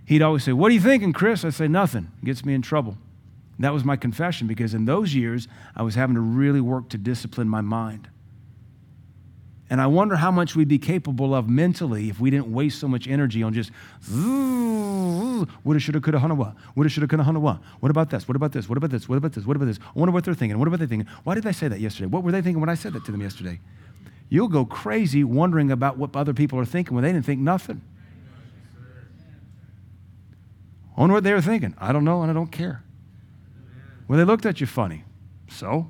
[0.06, 1.44] he'd always say, What are you thinking, Chris?
[1.44, 2.10] I'd say, Nothing.
[2.22, 2.96] It gets me in trouble.
[3.56, 6.88] And that was my confession because in those years, I was having to really work
[6.90, 8.08] to discipline my mind.
[9.70, 12.88] And I wonder how much we'd be capable of mentally if we didn't waste so
[12.88, 13.70] much energy on just
[14.10, 16.56] woulda, shoulda, coulda, hunna, what?
[16.74, 17.60] Woulda, shoulda, coulda, hunna, what?
[17.78, 18.26] What about this?
[18.26, 18.68] What about this?
[18.68, 19.08] What about this?
[19.08, 19.46] What about this?
[19.46, 19.78] What about this?
[19.78, 20.58] I wonder what they're thinking.
[20.58, 21.08] What about they thinking?
[21.22, 22.08] Why did I say that yesterday?
[22.08, 23.60] What were they thinking when I said that to them yesterday?
[24.28, 27.80] You'll go crazy wondering about what other people are thinking when they didn't think nothing.
[30.96, 31.76] I wonder what they were thinking.
[31.78, 32.82] I don't know, and I don't care.
[34.08, 35.04] Well, they looked at you funny.
[35.48, 35.88] So?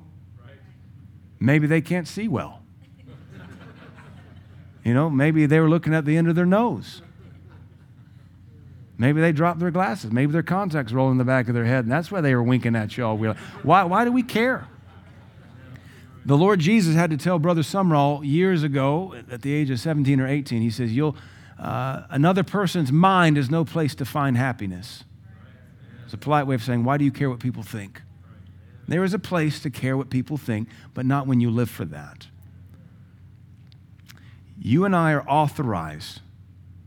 [1.39, 2.60] Maybe they can't see well.
[4.83, 7.01] You know, maybe they were looking at the end of their nose.
[8.97, 10.11] Maybe they dropped their glasses.
[10.11, 12.43] Maybe their contacts rolled in the back of their head, and that's why they were
[12.43, 13.17] winking at y'all.
[13.17, 14.67] We're like, why, why do we care?
[16.23, 20.19] The Lord Jesus had to tell Brother Sumrall years ago, at the age of 17
[20.19, 21.15] or 18, he says, You'll,
[21.57, 25.03] uh, another person's mind is no place to find happiness.
[26.05, 28.03] It's a polite way of saying, Why do you care what people think?
[28.87, 31.85] There is a place to care what people think, but not when you live for
[31.85, 32.27] that.
[34.63, 36.21] You and I are authorized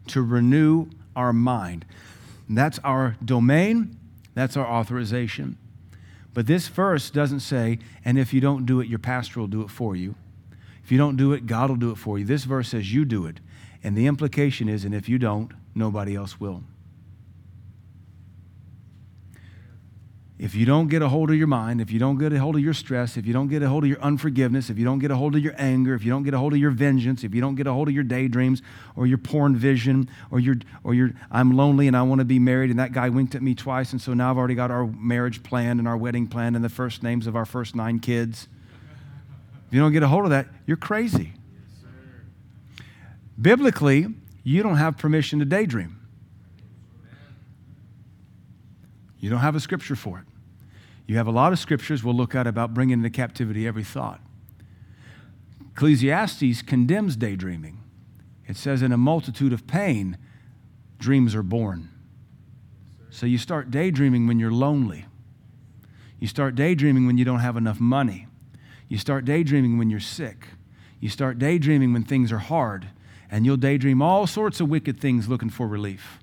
[0.06, 1.84] to renew our mind.
[2.48, 3.98] That's our domain,
[4.34, 5.58] that's our authorization.
[6.32, 9.62] But this verse doesn't say, and if you don't do it, your pastor will do
[9.62, 10.14] it for you.
[10.84, 12.24] If you don't do it, God will do it for you.
[12.24, 13.40] This verse says you do it.
[13.82, 16.62] And the implication is, and if you don't, nobody else will.
[20.44, 22.54] If you don't get a hold of your mind, if you don't get a hold
[22.54, 24.98] of your stress, if you don't get a hold of your unforgiveness, if you don't
[24.98, 27.24] get a hold of your anger, if you don't get a hold of your vengeance,
[27.24, 28.60] if you don't get a hold of your daydreams
[28.94, 32.38] or your porn vision or your or your I'm lonely and I want to be
[32.38, 34.86] married and that guy winked at me twice and so now I've already got our
[34.86, 38.46] marriage planned and our wedding planned and the first names of our first nine kids.
[39.68, 41.32] If you don't get a hold of that, you're crazy.
[41.54, 42.82] Yes,
[43.40, 44.08] Biblically,
[44.42, 45.98] you don't have permission to daydream.
[49.20, 50.33] You don't have a scripture for it.
[51.06, 54.20] You have a lot of scriptures we'll look at about bringing into captivity every thought.
[55.72, 57.80] Ecclesiastes condemns daydreaming.
[58.46, 60.18] It says, in a multitude of pain,
[60.98, 61.90] dreams are born.
[63.10, 65.06] So you start daydreaming when you're lonely.
[66.20, 68.26] You start daydreaming when you don't have enough money.
[68.88, 70.48] You start daydreaming when you're sick.
[71.00, 72.88] You start daydreaming when things are hard.
[73.30, 76.18] And you'll daydream all sorts of wicked things looking for relief.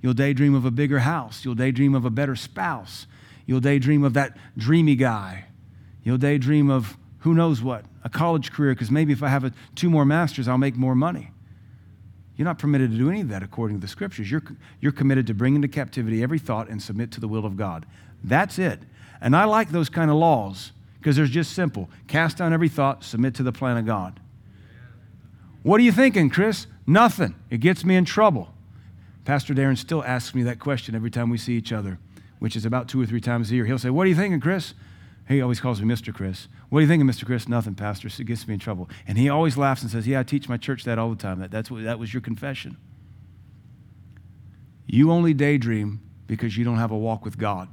[0.00, 1.44] You'll daydream of a bigger house.
[1.44, 3.06] You'll daydream of a better spouse.
[3.46, 5.46] You'll daydream of that dreamy guy.
[6.02, 9.52] You'll daydream of who knows what, a college career, because maybe if I have a,
[9.74, 11.30] two more masters, I'll make more money.
[12.36, 14.30] You're not permitted to do any of that according to the scriptures.
[14.30, 14.42] You're,
[14.80, 17.86] you're committed to bring into captivity every thought and submit to the will of God.
[18.22, 18.80] That's it.
[19.20, 21.88] And I like those kind of laws because they're just simple.
[22.08, 24.20] Cast down every thought, submit to the plan of God.
[25.62, 26.66] What are you thinking, Chris?
[26.86, 27.34] Nothing.
[27.50, 28.52] It gets me in trouble.
[29.24, 31.98] Pastor Darren still asks me that question every time we see each other,
[32.38, 33.64] which is about two or three times a year.
[33.64, 34.74] He'll say, What are you thinking, Chris?
[35.28, 36.14] He always calls me Mr.
[36.14, 36.46] Chris.
[36.68, 37.26] What are you thinking, Mr.
[37.26, 37.48] Chris?
[37.48, 38.06] Nothing, Pastor.
[38.06, 38.88] It gets me in trouble.
[39.08, 41.40] And he always laughs and says, Yeah, I teach my church that all the time.
[41.40, 42.76] That, that's what, that was your confession.
[44.86, 47.68] You only daydream because you don't have a walk with God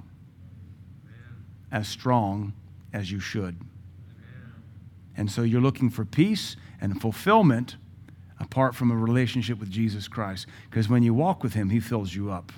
[1.71, 2.53] as strong
[2.91, 3.57] as you should.
[5.15, 7.77] And so you're looking for peace and fulfillment
[8.39, 10.47] apart from a relationship with Jesus Christ.
[10.69, 12.51] Because when you walk with Him, He fills you up.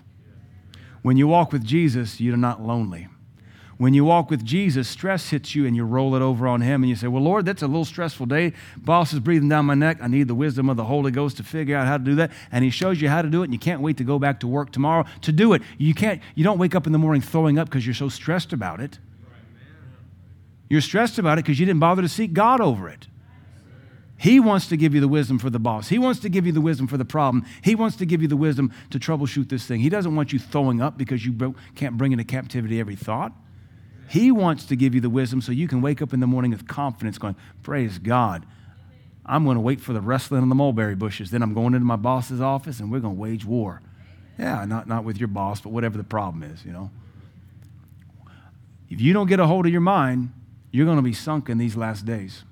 [1.05, 3.07] When you walk with Jesus, you're not lonely.
[3.77, 6.81] When you walk with Jesus, stress hits you and you roll it over on Him
[6.81, 8.53] and you say, Well, Lord, that's a little stressful day.
[8.75, 9.99] Boss is breathing down my neck.
[10.01, 12.31] I need the wisdom of the Holy Ghost to figure out how to do that.
[12.51, 14.39] And He shows you how to do it and you can't wait to go back
[14.39, 15.61] to work tomorrow to do it.
[15.77, 18.51] You can't, you don't wake up in the morning throwing up because you're so stressed
[18.51, 18.97] about it.
[20.71, 23.05] You're stressed about it because you didn't bother to seek God over it.
[24.17, 25.89] He wants to give you the wisdom for the boss.
[25.89, 27.45] He wants to give you the wisdom for the problem.
[27.61, 29.81] He wants to give you the wisdom to troubleshoot this thing.
[29.81, 33.33] He doesn't want you throwing up because you can't bring into captivity every thought.
[34.07, 36.51] He wants to give you the wisdom so you can wake up in the morning
[36.51, 38.45] with confidence, going, Praise God.
[39.25, 41.31] I'm going to wait for the wrestling in the mulberry bushes.
[41.31, 43.81] Then I'm going into my boss's office and we're going to wage war.
[44.37, 46.91] Yeah, not, not with your boss, but whatever the problem is, you know.
[48.89, 50.31] If you don't get a hold of your mind,
[50.71, 52.43] you're going to be sunk in these last days.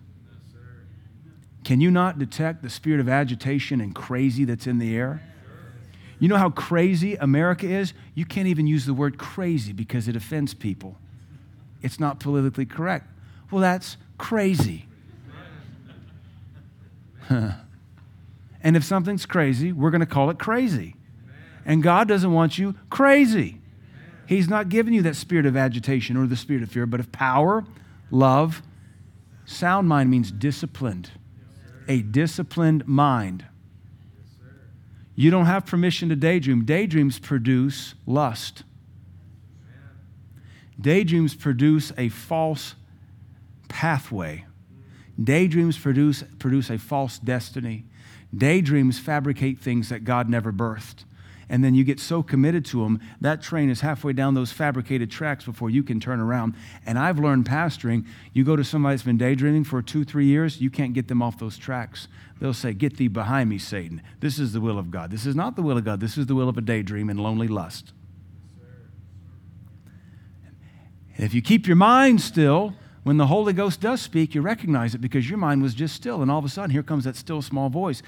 [1.64, 5.22] Can you not detect the spirit of agitation and crazy that's in the air?
[6.20, 7.94] You know how crazy America is?
[8.16, 10.98] You can't even use the word crazy because it offends people
[11.84, 13.08] it's not politically correct.
[13.52, 14.88] Well, that's crazy.
[17.30, 17.56] and
[18.64, 20.96] if something's crazy, we're going to call it crazy.
[21.66, 23.60] And God doesn't want you crazy.
[24.26, 27.12] He's not giving you that spirit of agitation or the spirit of fear, but of
[27.12, 27.66] power,
[28.10, 28.64] love.
[29.46, 31.12] Sound mind means disciplined,
[31.88, 33.46] a disciplined mind.
[35.16, 36.66] You don't have permission to daydream.
[36.66, 38.64] Daydreams produce lust.
[40.80, 42.76] Daydreams produce a false
[43.68, 44.46] pathway.
[45.22, 47.86] Daydreams produce, produce a false destiny.
[48.36, 51.06] Daydreams fabricate things that God never birthed.
[51.54, 55.12] And then you get so committed to them, that train is halfway down those fabricated
[55.12, 56.56] tracks before you can turn around.
[56.84, 60.60] And I've learned pastoring, you go to somebody that's been daydreaming for two, three years,
[60.60, 62.08] you can't get them off those tracks.
[62.40, 64.02] They'll say, Get thee behind me, Satan.
[64.20, 65.12] This is the will of God.
[65.12, 66.00] This is not the will of God.
[66.00, 67.94] This is the will of a daydream and lonely lust.
[71.16, 74.96] And if you keep your mind still, when the Holy Ghost does speak, you recognize
[74.96, 76.24] it because your mind was just still.
[76.24, 78.02] And all of a sudden, here comes that still small voice.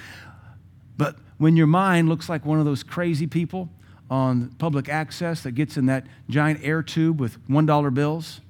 [0.98, 3.70] But when your mind looks like one of those crazy people
[4.10, 8.42] on public access that gets in that giant air tube with $1 bills,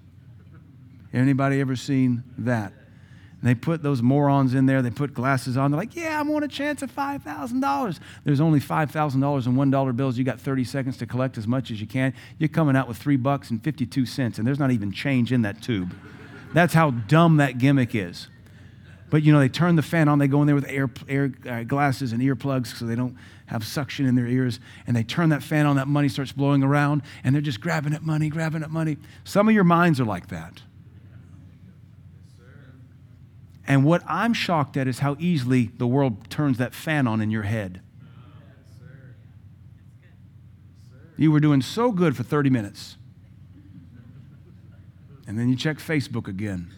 [1.14, 2.74] anybody ever seen that?
[3.42, 5.72] And they put those morons in there, they put glasses on.
[5.72, 8.00] They're like, yeah, I'm on a chance of $5,000.
[8.24, 10.18] There's only $5,000 in $1 bills.
[10.18, 12.14] You got 30 seconds to collect as much as you can.
[12.38, 15.42] You're coming out with three bucks and 52 cents, and there's not even change in
[15.44, 15.96] that tube.
[16.54, 18.30] That's how dumb that gimmick is.
[19.10, 21.32] But you know, they turn the fan on, they go in there with air, air
[21.48, 23.16] uh, glasses and earplugs so they don't
[23.46, 24.60] have suction in their ears.
[24.88, 27.94] And they turn that fan on, that money starts blowing around, and they're just grabbing
[27.94, 28.98] at money, grabbing at money.
[29.24, 30.62] Some of your minds are like that.
[33.68, 37.32] And what I'm shocked at is how easily the world turns that fan on in
[37.32, 37.82] your head.
[41.18, 42.98] You were doing so good for 30 minutes.
[45.28, 46.75] And then you check Facebook again.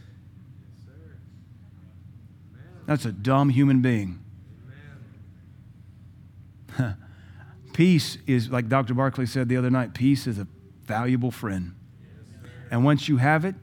[2.88, 4.24] That's a dumb human being.
[7.74, 8.94] peace is, like Dr.
[8.96, 10.48] Barclay said the other night, peace is a
[10.86, 11.76] valuable friend.
[12.72, 13.56] And once you have it,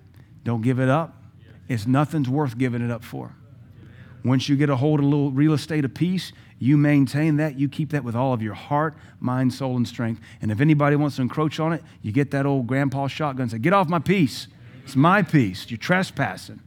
[0.44, 1.22] don't give it up.
[1.68, 3.34] It's nothing's worth giving it up for.
[4.24, 7.58] Once you get a hold of a little real estate of peace, you maintain that.
[7.58, 10.20] You keep that with all of your heart, mind, soul, and strength.
[10.40, 13.50] And if anybody wants to encroach on it, you get that old grandpa shotgun and
[13.50, 14.48] say, Get off my peace.
[14.84, 15.70] It's my peace.
[15.70, 16.60] You're trespassing.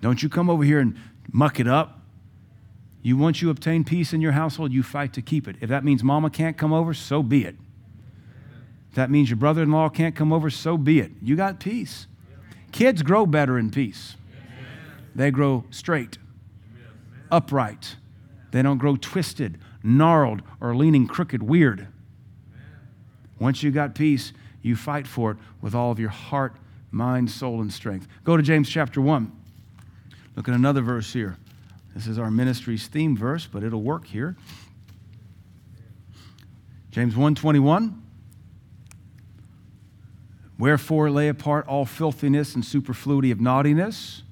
[0.00, 0.96] Don't you come over here and
[1.32, 2.00] muck it up.
[3.02, 5.56] You once you obtain peace in your household, you fight to keep it.
[5.60, 7.56] If that means mama can't come over, so be it.
[8.90, 11.12] If that means your brother in law can't come over, so be it.
[11.22, 12.06] You got peace.
[12.72, 14.16] Kids grow better in peace.
[15.14, 16.18] They grow straight,
[17.30, 17.96] upright.
[18.50, 21.88] They don't grow twisted, gnarled, or leaning crooked, weird.
[23.38, 26.56] Once you got peace, you fight for it with all of your heart,
[26.90, 28.06] mind, soul, and strength.
[28.24, 29.39] Go to James chapter 1.
[30.36, 31.36] Look at another verse here.
[31.94, 34.36] This is our ministry's theme verse, but it'll work here.
[36.90, 38.02] James 121.
[40.58, 44.22] Wherefore lay apart all filthiness and superfluity of naughtiness,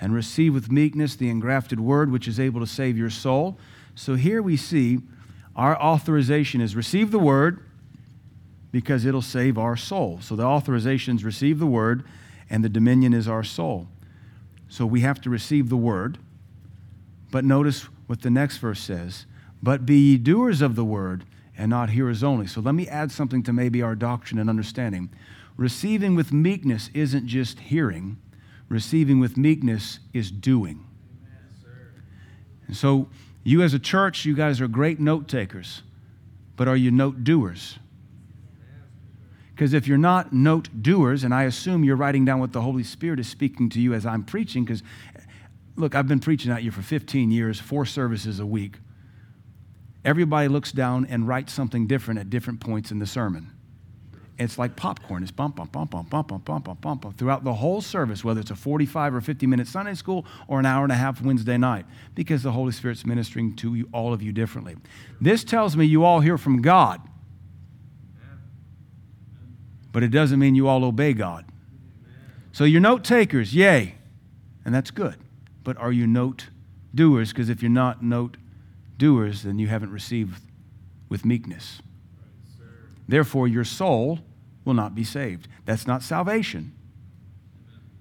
[0.00, 3.58] and receive with meekness the engrafted word which is able to save your soul.
[3.94, 5.00] So here we see
[5.56, 7.62] our authorization is receive the word
[8.72, 10.20] because it'll save our soul.
[10.22, 12.04] So the authorization is receive the word,
[12.48, 13.88] and the dominion is our soul.
[14.70, 16.16] So we have to receive the word.
[17.30, 19.26] But notice what the next verse says
[19.62, 21.24] But be ye doers of the word,
[21.58, 22.46] and not hearers only.
[22.46, 25.10] So let me add something to maybe our doctrine and understanding.
[25.56, 28.16] Receiving with meekness isn't just hearing,
[28.70, 30.86] receiving with meekness is doing.
[32.66, 33.08] and so,
[33.42, 35.82] you as a church, you guys are great note takers,
[36.56, 37.78] but are you note doers?
[39.60, 42.82] Because if you're not note doers, and I assume you're writing down what the Holy
[42.82, 44.82] Spirit is speaking to you as I'm preaching, because
[45.76, 48.78] look, I've been preaching at you for 15 years, four services a week.
[50.02, 53.50] Everybody looks down and writes something different at different points in the sermon.
[54.38, 55.22] It's like popcorn.
[55.22, 58.24] It's bump, bump, bump, bump, bump, bump, bump, bump, bump, bump throughout the whole service,
[58.24, 61.20] whether it's a 45 or 50 minute Sunday school or an hour and a half
[61.20, 61.84] Wednesday night,
[62.14, 64.76] because the Holy Spirit's ministering to you, all of you differently.
[65.20, 67.02] This tells me you all hear from God,
[69.92, 71.44] but it doesn't mean you all obey God.
[72.52, 73.94] So you're note takers, yay,
[74.64, 75.16] and that's good.
[75.62, 76.48] But are you note
[76.94, 77.32] doers?
[77.32, 78.36] Because if you're not note
[78.96, 80.42] doers, then you haven't received
[81.08, 81.80] with meekness.
[83.06, 84.20] Therefore, your soul
[84.64, 85.48] will not be saved.
[85.64, 86.72] That's not salvation.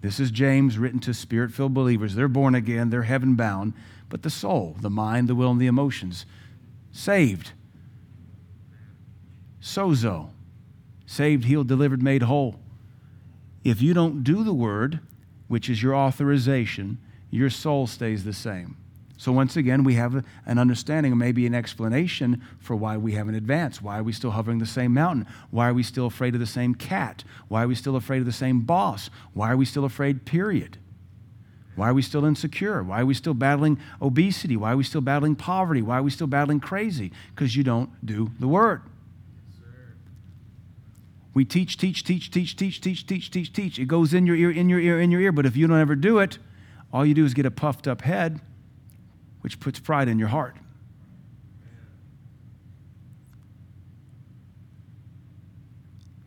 [0.02, 2.16] This is James written to spirit filled believers.
[2.16, 3.74] They're born again, they're heaven bound,
[4.08, 6.26] but the soul, the mind, the will, and the emotions,
[6.92, 7.52] saved.
[9.62, 10.30] Sozo,
[11.10, 12.56] saved, healed, delivered, made whole.
[13.64, 15.00] If you don't do the word,
[15.48, 17.00] which is your authorization,
[17.32, 18.78] your soul stays the same.
[19.18, 23.82] So, once again, we have an understanding, maybe an explanation for why we haven't advanced.
[23.82, 25.26] Why are we still hovering the same mountain?
[25.50, 27.24] Why are we still afraid of the same cat?
[27.48, 29.10] Why are we still afraid of the same boss?
[29.34, 30.78] Why are we still afraid, period?
[31.76, 32.84] Why are we still insecure?
[32.84, 34.56] Why are we still battling obesity?
[34.56, 35.82] Why are we still battling poverty?
[35.82, 37.12] Why are we still battling crazy?
[37.34, 38.84] Because you don't do the word.
[41.34, 43.80] We teach, teach, teach, teach, teach, teach, teach, teach, teach.
[43.80, 45.32] It goes in your ear, in your ear, in your ear.
[45.32, 46.40] But if you don't ever do it,
[46.92, 48.42] all you do is get a puffed up head
[49.42, 50.56] which puts pride in your heart.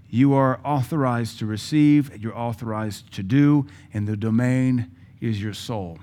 [0.09, 5.99] You are authorized to receive, you're authorized to do, and the domain is your soul.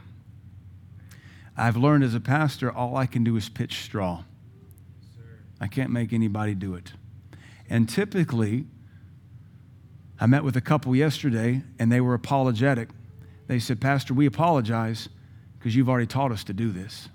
[1.56, 4.24] I've learned as a pastor, all I can do is pitch straw.
[5.62, 6.94] I can't make anybody do it.
[7.70, 8.66] And typically,
[10.20, 12.90] I met with a couple yesterday and they were apologetic.
[13.48, 15.10] They said, Pastor, we apologize
[15.58, 17.10] because you've already taught us to do this.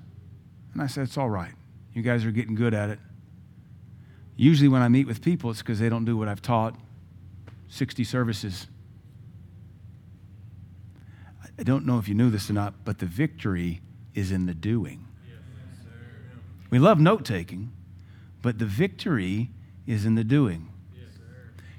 [0.73, 1.53] And I said, It's all right.
[1.93, 2.99] You guys are getting good at it.
[4.37, 6.75] Usually, when I meet with people, it's because they don't do what I've taught
[7.69, 8.67] 60 services.
[11.57, 13.81] I don't know if you knew this or not, but the victory
[14.15, 15.07] is in the doing.
[16.71, 17.73] we love note taking,
[18.43, 19.51] but the victory
[19.87, 20.69] is in the doing.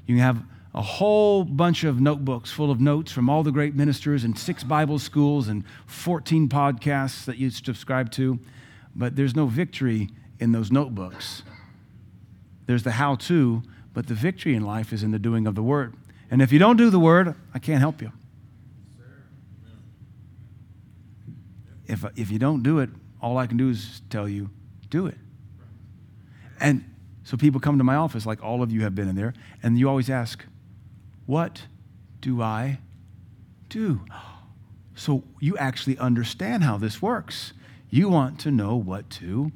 [0.06, 0.44] you can have
[0.76, 4.62] a whole bunch of notebooks full of notes from all the great ministers and six
[4.62, 8.38] Bible schools and 14 podcasts that you subscribe to,
[8.94, 11.44] but there's no victory in those notebooks.
[12.66, 13.64] There's the how to,
[13.94, 15.96] but the victory in life is in the doing of the word.
[16.30, 18.12] And if you don't do the word, I can't help you.
[21.86, 22.90] If, if you don't do it,
[23.22, 24.50] all I can do is tell you,
[24.90, 25.18] do it.
[26.60, 26.84] And
[27.24, 29.80] so people come to my office, like all of you have been in there, and
[29.80, 30.44] you always ask,
[31.26, 31.64] what
[32.22, 32.80] do I
[33.70, 34.02] do?
[34.96, 37.54] So you actually understand how this works.
[37.90, 39.52] You want to know what to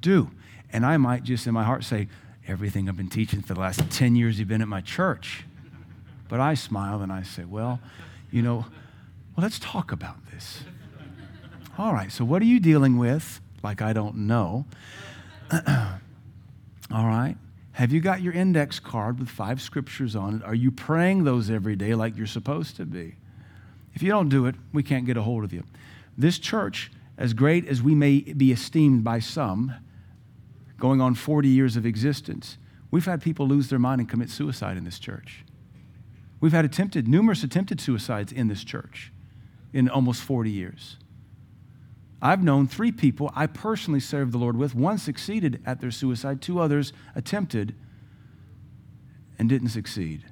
[0.00, 0.30] do.
[0.72, 2.08] And I might just in my heart say,
[2.46, 5.44] everything I've been teaching for the last 10 years you've been at my church.
[6.28, 7.80] But I smile and I say, well,
[8.30, 8.66] you know,
[9.36, 10.64] well, let's talk about this.
[11.78, 13.40] All right, so what are you dealing with?
[13.62, 14.66] Like I don't know.
[15.52, 17.36] All right.
[17.72, 20.44] Have you got your index card with five scriptures on it?
[20.44, 23.16] Are you praying those every day like you're supposed to be?
[23.94, 25.64] If you don't do it, we can't get a hold of you.
[26.16, 29.74] This church, as great as we may be esteemed by some,
[30.78, 32.58] going on 40 years of existence,
[32.90, 35.44] we've had people lose their mind and commit suicide in this church.
[36.40, 39.12] We've had attempted, numerous attempted suicides in this church
[39.72, 40.96] in almost 40 years.
[42.24, 44.76] I've known three people I personally served the Lord with.
[44.76, 47.74] One succeeded at their suicide, two others attempted
[49.38, 50.24] and didn't succeed.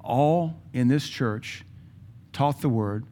[0.00, 1.64] All in this church
[2.32, 3.06] taught the word,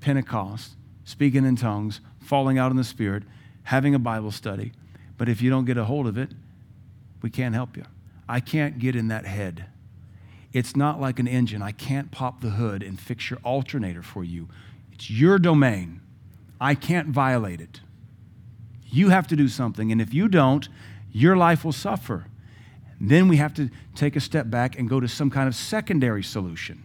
[0.00, 3.22] Pentecost, speaking in tongues, falling out in the Spirit,
[3.64, 4.72] having a Bible study.
[5.16, 6.30] But if you don't get a hold of it,
[7.22, 7.84] we can't help you.
[8.28, 9.66] I can't get in that head.
[10.52, 11.62] It's not like an engine.
[11.62, 14.48] I can't pop the hood and fix your alternator for you.
[14.92, 16.00] It's your domain.
[16.60, 17.80] I can't violate it.
[18.84, 19.90] You have to do something.
[19.90, 20.68] And if you don't,
[21.10, 22.26] your life will suffer.
[23.00, 26.22] Then we have to take a step back and go to some kind of secondary
[26.22, 26.84] solution.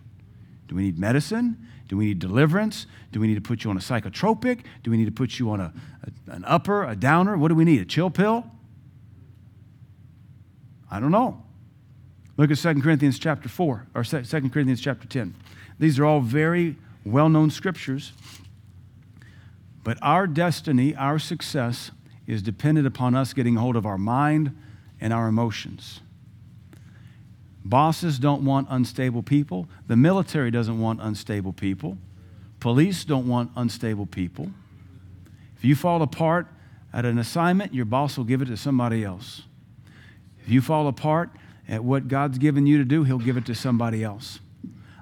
[0.67, 1.67] Do we need medicine?
[1.87, 2.87] Do we need deliverance?
[3.11, 4.63] Do we need to put you on a psychotropic?
[4.83, 7.37] Do we need to put you on a, a, an upper, a downer?
[7.37, 7.81] What do we need?
[7.81, 8.45] A chill pill?
[10.89, 11.43] I don't know.
[12.37, 15.35] Look at 2 Corinthians chapter 4 or 2 Corinthians chapter 10.
[15.79, 16.77] These are all very
[17.11, 18.13] well-known scriptures.
[19.83, 21.91] But our destiny, our success
[22.25, 24.55] is dependent upon us getting hold of our mind
[24.99, 26.01] and our emotions.
[27.63, 29.67] Bosses don't want unstable people.
[29.87, 31.97] The military doesn't want unstable people.
[32.59, 34.51] Police don't want unstable people.
[35.57, 36.47] If you fall apart
[36.93, 39.43] at an assignment, your boss will give it to somebody else.
[40.41, 41.29] If you fall apart
[41.67, 44.39] at what God's given you to do, He'll give it to somebody else.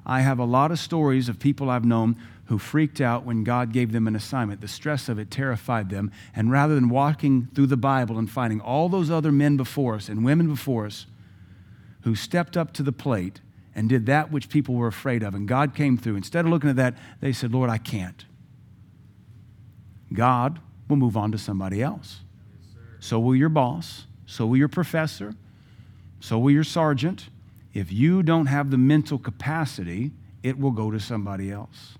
[0.05, 3.71] I have a lot of stories of people I've known who freaked out when God
[3.71, 4.61] gave them an assignment.
[4.61, 6.11] The stress of it terrified them.
[6.35, 10.09] And rather than walking through the Bible and finding all those other men before us
[10.09, 11.07] and women before us,
[12.05, 13.41] who stepped up to the plate
[13.73, 15.33] and did that which people were afraid of.
[15.33, 16.15] And God came through.
[16.15, 18.25] Instead of looking at that, they said, Lord, I can't.
[20.13, 22.19] God will move on to somebody else.
[22.99, 24.05] so will your boss.
[24.27, 25.33] So will your professor.
[26.19, 27.29] So will your sergeant.
[27.75, 31.97] If you don't have the mental capacity, it will go to somebody else.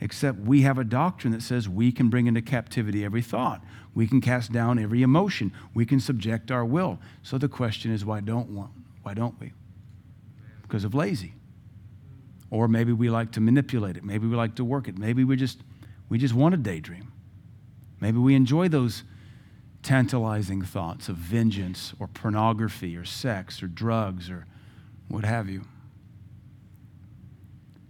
[0.00, 3.62] Except we have a doctrine that says we can bring into captivity every thought.
[3.94, 5.52] We can cast down every emotion.
[5.74, 6.98] We can subject our will.
[7.22, 8.64] So the question is, why don't we?
[9.02, 9.52] Why don't we?
[10.62, 11.34] Because of lazy.
[12.50, 14.02] Or maybe we like to manipulate it.
[14.02, 14.98] Maybe we like to work it.
[14.98, 15.60] Maybe we just
[16.08, 17.12] we just want to daydream.
[18.00, 19.04] Maybe we enjoy those
[19.84, 24.46] tantalizing thoughts of vengeance or pornography or sex or drugs or
[25.10, 25.64] what have you.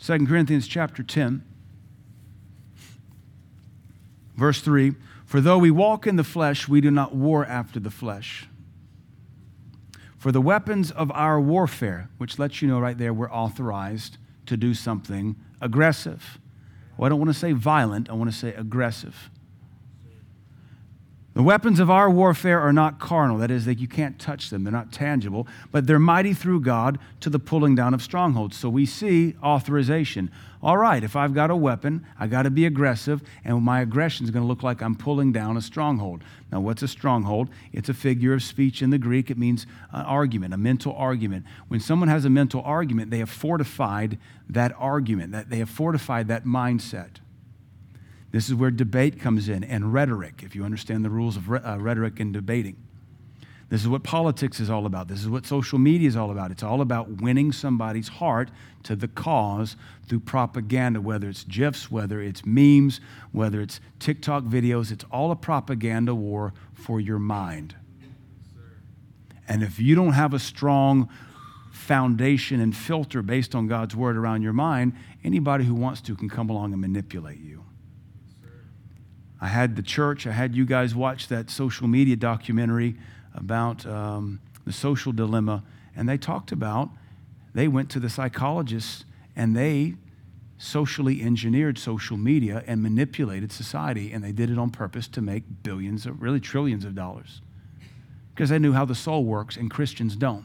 [0.01, 1.45] 2 Corinthians chapter 10
[4.35, 4.95] verse 3
[5.27, 8.49] For though we walk in the flesh we do not war after the flesh.
[10.16, 14.16] For the weapons of our warfare, which lets you know right there we're authorized
[14.47, 16.39] to do something aggressive.
[16.97, 19.31] Well, I don't want to say violent, I want to say aggressive.
[21.33, 23.39] The weapons of our warfare are not carnal.
[23.39, 24.64] That is, that you can't touch them.
[24.64, 28.57] They're not tangible, but they're mighty through God to the pulling down of strongholds.
[28.57, 30.33] So we see authorization.
[30.61, 34.24] All right, if I've got a weapon, I got to be aggressive, and my aggression
[34.24, 36.22] is going to look like I'm pulling down a stronghold.
[36.51, 37.49] Now, what's a stronghold?
[37.72, 39.31] It's a figure of speech in the Greek.
[39.31, 41.47] It means an argument, a mental argument.
[41.68, 44.18] When someone has a mental argument, they have fortified
[44.49, 47.18] that argument, that they have fortified that mindset.
[48.33, 51.76] This is where debate comes in and rhetoric, if you understand the rules of uh,
[51.78, 52.76] rhetoric and debating.
[53.70, 55.07] This is what politics is all about.
[55.07, 56.51] This is what social media is all about.
[56.51, 58.51] It's all about winning somebody's heart
[58.83, 59.76] to the cause
[60.09, 63.01] through propaganda, whether it's GIFs, whether it's memes,
[63.31, 64.91] whether it's TikTok videos.
[64.91, 67.76] It's all a propaganda war for your mind.
[69.47, 71.09] And if you don't have a strong
[71.70, 76.28] foundation and filter based on God's word around your mind, anybody who wants to can
[76.28, 77.64] come along and manipulate you.
[79.41, 82.97] I had the church, I had you guys watch that social media documentary
[83.34, 85.62] about um, the social dilemma,
[85.97, 86.91] and they talked about,
[87.55, 89.95] they went to the psychologists and they
[90.59, 95.43] socially engineered social media and manipulated society, and they did it on purpose to make
[95.62, 97.41] billions, of, really trillions of dollars.
[98.34, 100.45] Because they knew how the soul works, and Christians don't.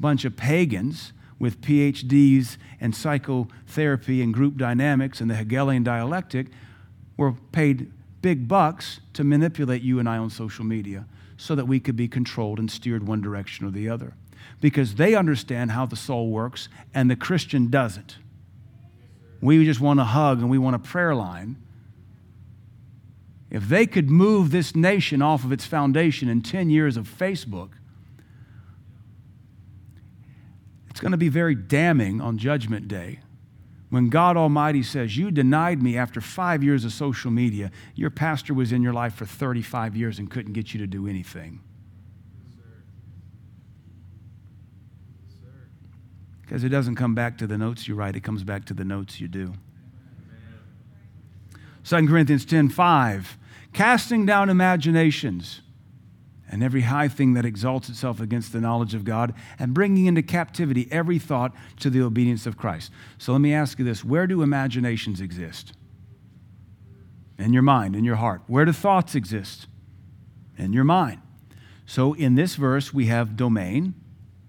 [0.00, 6.46] Bunch of pagans with PhDs in psychotherapy and group dynamics and the Hegelian dialectic
[7.22, 11.06] were paid big bucks to manipulate you and I on social media
[11.36, 14.14] so that we could be controlled and steered one direction or the other.
[14.60, 18.16] Because they understand how the soul works and the Christian doesn't.
[19.40, 21.56] We just want a hug and we want a prayer line.
[23.50, 27.70] If they could move this nation off of its foundation in 10 years of Facebook,
[30.90, 33.20] it's going to be very damning on Judgment Day
[33.92, 38.54] when God Almighty says, You denied me after five years of social media, your pastor
[38.54, 41.60] was in your life for 35 years and couldn't get you to do anything.
[46.40, 48.82] Because it doesn't come back to the notes you write, it comes back to the
[48.82, 49.52] notes you do.
[51.84, 53.36] 2 Corinthians 10 5,
[53.74, 55.60] casting down imaginations
[56.52, 60.22] and every high thing that exalts itself against the knowledge of God, and bringing into
[60.22, 62.92] captivity every thought to the obedience of Christ.
[63.16, 65.72] So let me ask you this where do imaginations exist?
[67.38, 68.42] In your mind, in your heart.
[68.46, 69.66] Where do thoughts exist?
[70.58, 71.20] In your mind.
[71.86, 73.94] So in this verse, we have domain,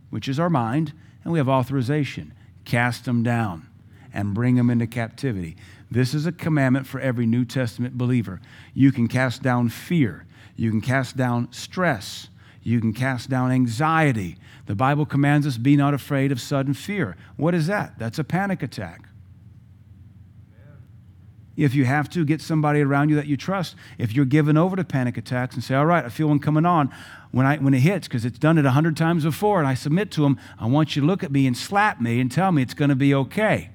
[0.09, 0.93] which is our mind,
[1.23, 2.33] and we have authorization.
[2.65, 3.67] Cast them down
[4.13, 5.55] and bring them into captivity.
[5.89, 8.41] This is a commandment for every New Testament believer.
[8.73, 10.25] You can cast down fear.
[10.63, 12.29] You can cast down stress.
[12.61, 14.37] You can cast down anxiety.
[14.65, 17.17] The Bible commands us be not afraid of sudden fear.
[17.35, 17.99] What is that?
[17.99, 19.09] That's a panic attack.
[21.57, 23.75] If you have to, get somebody around you that you trust.
[23.97, 26.65] If you're given over to panic attacks and say, All right, I feel one coming
[26.65, 26.95] on
[27.31, 29.73] when, I, when it hits, because it's done it a hundred times before, and I
[29.73, 32.53] submit to them, I want you to look at me and slap me and tell
[32.53, 33.72] me it's going to be okay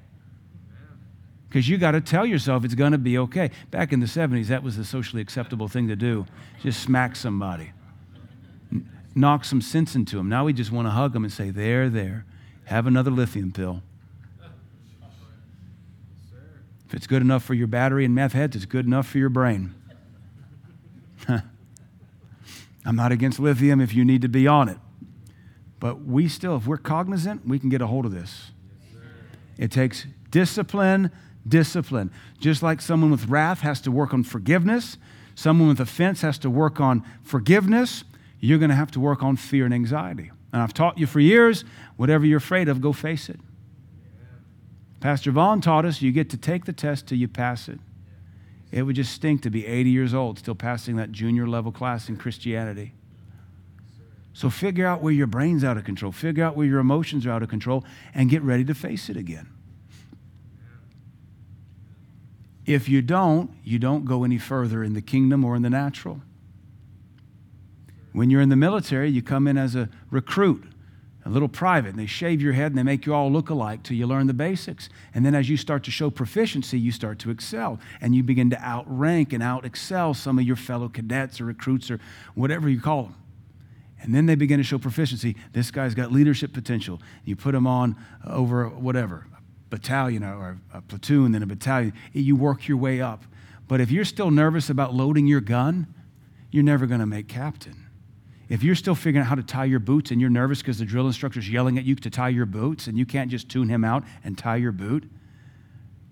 [1.49, 3.49] because you got to tell yourself it's going to be okay.
[3.71, 6.27] Back in the 70s, that was the socially acceptable thing to do.
[6.61, 7.71] Just smack somebody,
[9.15, 10.29] knock some sense into them.
[10.29, 12.25] Now we just want to hug them and say, There, there,
[12.65, 13.81] have another lithium pill.
[16.87, 19.29] If it's good enough for your battery and meth heads, it's good enough for your
[19.29, 19.73] brain.
[21.29, 24.77] I'm not against lithium if you need to be on it.
[25.79, 28.51] But we still, if we're cognizant, we can get a hold of this.
[29.57, 31.11] It takes discipline,
[31.47, 32.11] discipline.
[32.39, 34.97] Just like someone with wrath has to work on forgiveness,
[35.35, 38.03] someone with offense has to work on forgiveness,
[38.39, 40.31] you're going to have to work on fear and anxiety.
[40.51, 41.63] And I've taught you for years
[41.97, 43.39] whatever you're afraid of, go face it.
[44.99, 47.79] Pastor Vaughn taught us you get to take the test till you pass it.
[48.71, 52.09] It would just stink to be 80 years old still passing that junior level class
[52.09, 52.93] in Christianity.
[54.33, 57.31] So figure out where your brain's out of control, figure out where your emotions are
[57.31, 57.83] out of control,
[58.13, 59.47] and get ready to face it again.
[62.69, 66.21] If you don't, you don't go any further in the kingdom or in the natural.
[68.13, 70.65] When you're in the military, you come in as a recruit,
[71.25, 73.81] a little private, and they shave your head and they make you all look alike
[73.81, 74.87] till you learn the basics.
[75.15, 78.51] And then as you start to show proficiency, you start to excel and you begin
[78.51, 81.99] to outrank and out excel some of your fellow cadets or recruits or
[82.35, 83.15] whatever you call them.
[83.99, 85.35] And then they begin to show proficiency.
[85.53, 87.01] This guy's got leadership potential.
[87.25, 87.95] You put him on
[88.27, 89.25] over whatever,
[89.69, 91.93] battalion or a platoon, then a battalion.
[92.13, 93.23] You work your way up.
[93.67, 95.93] But if you're still nervous about loading your gun,
[96.51, 97.85] you're never going to make captain.
[98.49, 100.85] If you're still figuring out how to tie your boots and you're nervous because the
[100.85, 103.83] drill instructor's yelling at you to tie your boots and you can't just tune him
[103.83, 105.07] out and tie your boot,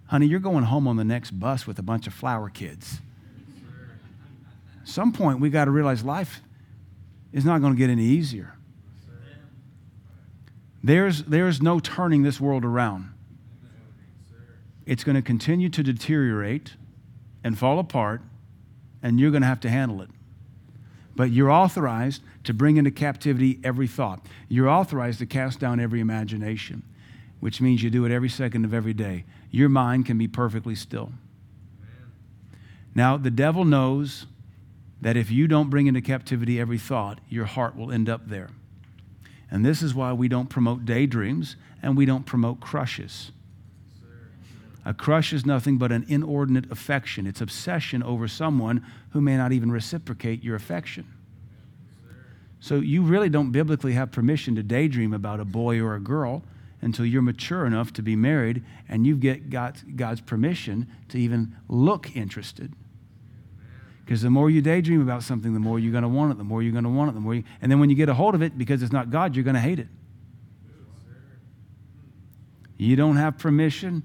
[0.05, 3.01] honey, you're going home on the next bus with a bunch of flower kids.
[4.84, 6.41] At some point, we got to realize life
[7.34, 8.53] is not going to get any easier.
[10.84, 13.10] There's, there's no turning this world around
[14.88, 16.75] it's going to continue to deteriorate
[17.43, 18.21] and fall apart,
[19.03, 20.09] and you're going to have to handle it.
[21.13, 24.25] But you're authorized to bring into captivity every thought.
[24.47, 26.83] You're authorized to cast down every imagination,
[27.41, 29.25] which means you do it every second of every day.
[29.51, 31.11] Your mind can be perfectly still.
[32.95, 34.25] Now, the devil knows
[35.01, 38.49] that if you don't bring into captivity every thought, your heart will end up there.
[39.51, 43.31] And this is why we don't promote daydreams and we don't promote crushes.
[44.88, 47.27] A crush is nothing but an inordinate affection.
[47.27, 51.05] It's obsession over someone who may not even reciprocate your affection.
[52.61, 56.41] So you really don't biblically have permission to daydream about a boy or a girl
[56.81, 62.15] until you're mature enough to be married and you get God's permission to even look
[62.15, 62.71] interested.
[64.05, 66.45] Because the more you daydream about something, the more you're going to want it, the
[66.45, 68.13] more you're going to want it, the more you, and then when you get a
[68.13, 69.89] hold of it, because it's not God, you're going to hate it.
[72.77, 74.03] You don't have permission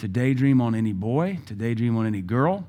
[0.00, 2.66] to daydream on any boy, to daydream on any girl.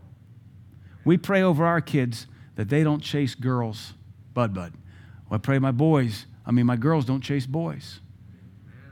[1.04, 3.94] We pray over our kids that they don't chase girls,
[4.34, 4.74] bud bud.
[5.30, 8.00] Well, I pray my boys, I mean, my girls don't chase boys.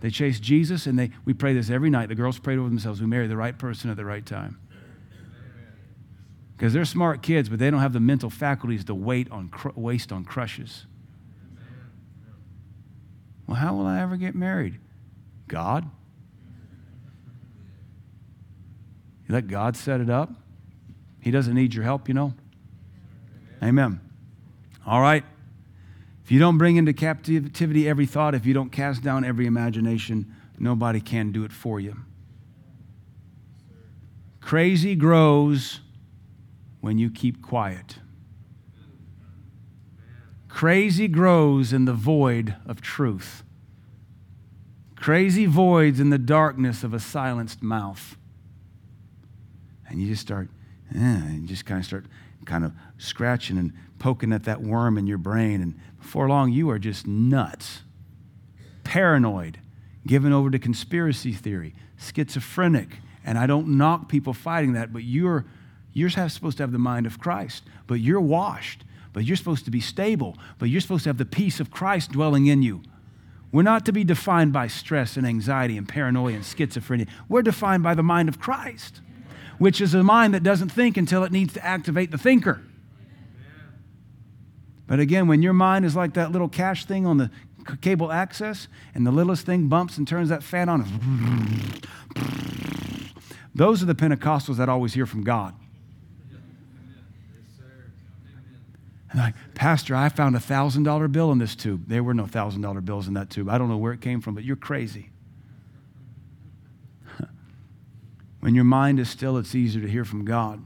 [0.01, 2.07] They chase Jesus, and they, we pray this every night.
[2.07, 3.01] The girls pray over themselves.
[3.01, 4.57] We marry the right person at the right time.
[6.55, 10.11] Because they're smart kids, but they don't have the mental faculties to wait on, waste
[10.11, 10.85] on crushes.
[13.47, 14.79] Well, how will I ever get married?
[15.47, 15.89] God.
[19.29, 20.31] You let God set it up.
[21.21, 22.33] He doesn't need your help, you know.
[23.61, 24.01] Amen.
[24.87, 25.23] All right.
[26.23, 30.35] If you don't bring into captivity every thought, if you don't cast down every imagination,
[30.57, 31.95] nobody can do it for you.
[34.41, 35.81] Crazy grows
[36.81, 37.99] when you keep quiet.
[40.47, 43.43] Crazy grows in the void of truth.
[44.95, 48.17] Crazy voids in the darkness of a silenced mouth
[49.89, 50.49] and you just start,
[50.93, 52.05] eh, and just kind of start
[52.45, 55.61] kind of scratching and poking at that worm in your brain.
[55.61, 57.81] And before long, you are just nuts,
[58.83, 59.59] paranoid,
[60.07, 62.97] given over to conspiracy theory, schizophrenic.
[63.23, 65.45] And I don't knock people fighting that, but you're,
[65.93, 68.83] you're supposed to have the mind of Christ, but you're washed,
[69.13, 72.11] but you're supposed to be stable, but you're supposed to have the peace of Christ
[72.11, 72.81] dwelling in you.
[73.51, 77.07] We're not to be defined by stress and anxiety and paranoia and schizophrenia.
[77.27, 79.01] We're defined by the mind of Christ,
[79.59, 82.61] which is a mind that doesn't think until it needs to activate the thinker.
[84.87, 87.29] But again, when your mind is like that little cash thing on the
[87.81, 90.83] cable access and the littlest thing bumps and turns that fan on,
[93.53, 95.53] those are the Pentecostals that always hear from God.
[99.11, 101.85] And like, Pastor, I found a $1,000 bill in this tube.
[101.87, 103.49] There were no $1,000 bills in that tube.
[103.49, 105.09] I don't know where it came from, but you're crazy.
[108.39, 110.61] When your mind is still, it's easier to hear from God.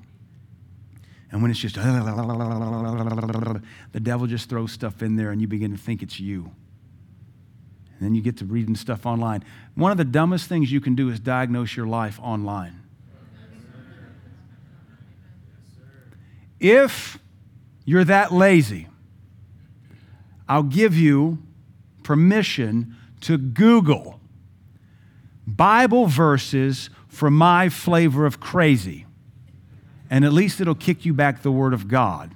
[1.31, 3.61] And when it's just, the
[4.01, 6.51] devil just throws stuff in there and you begin to think it's you.
[7.97, 9.43] And then you get to reading stuff online.
[9.73, 12.81] One of the dumbest things you can do is diagnose your life online.
[16.59, 17.17] If
[17.83, 18.87] you're that lazy,
[20.47, 21.39] I'll give you
[22.03, 24.19] permission to Google
[25.47, 29.05] Bible verses for my flavor of crazy.
[30.09, 32.31] And at least it'll kick you back the Word of God.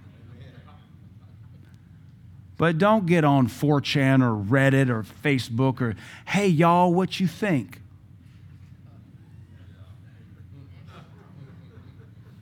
[2.58, 5.96] But don't get on 4chan or Reddit or Facebook or,
[6.28, 7.82] hey, y'all, what you think?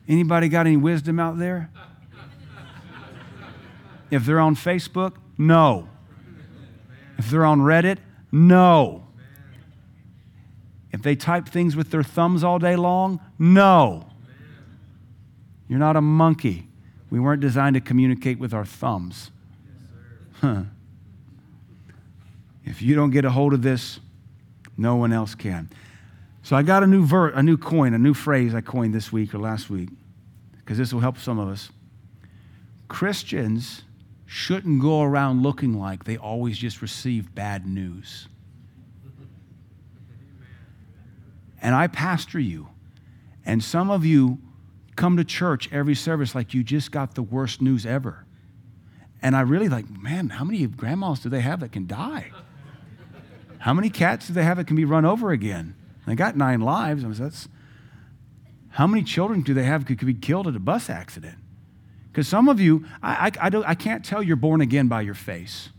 [0.07, 1.71] Anybody got any wisdom out there?
[4.11, 5.87] If they're on Facebook, no.
[7.17, 9.04] If they're on Reddit, no.
[10.95, 14.07] If they type things with their thumbs all day long, no.
[15.67, 16.69] You're not a monkey.
[17.09, 19.29] We weren't designed to communicate with our thumbs.
[20.39, 20.63] Huh.
[22.63, 23.99] If you don't get a hold of this,
[24.77, 25.69] no one else can.
[26.43, 29.11] So I got a new ver- a new coin, a new phrase I coined this
[29.11, 29.89] week or last week,
[30.59, 31.71] because this will help some of us.
[32.87, 33.83] Christians
[34.25, 38.29] shouldn't go around looking like they always just receive bad news.
[41.65, 42.69] And I pastor you,
[43.43, 44.37] and some of you
[44.95, 48.23] come to church every service like you just got the worst news ever.
[49.19, 52.31] And I really like, man, how many grandmas do they have that can die?
[53.57, 55.75] How many cats do they have that can be run over again?
[56.05, 57.03] They got nine lives.
[57.03, 57.47] I mean, that's
[58.69, 61.39] how many children do they have that could be killed at a bus accident?
[62.11, 65.15] Because some of you, I, I, I, I can't tell you're born again by your
[65.15, 65.69] face.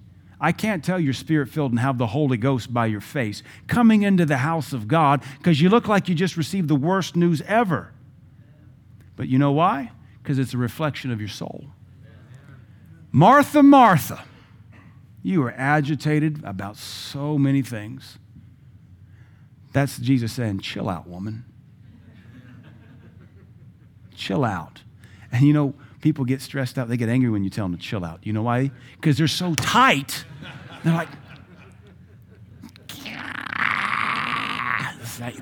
[0.40, 4.02] I can't tell you're spirit filled and have the Holy Ghost by your face coming
[4.02, 7.40] into the house of God because you look like you just received the worst news
[7.42, 7.92] ever.
[9.16, 9.92] But you know why?
[10.22, 11.66] Because it's a reflection of your soul.
[13.10, 14.24] Martha, Martha,
[15.22, 18.18] you are agitated about so many things.
[19.72, 21.44] That's Jesus saying, chill out, woman.
[24.14, 24.82] chill out.
[25.32, 25.74] And you know,
[26.06, 26.86] people get stressed out.
[26.86, 28.24] They get angry when you tell them to chill out.
[28.24, 28.70] You know why?
[28.94, 30.24] Because they're so tight.
[30.84, 31.08] They're like,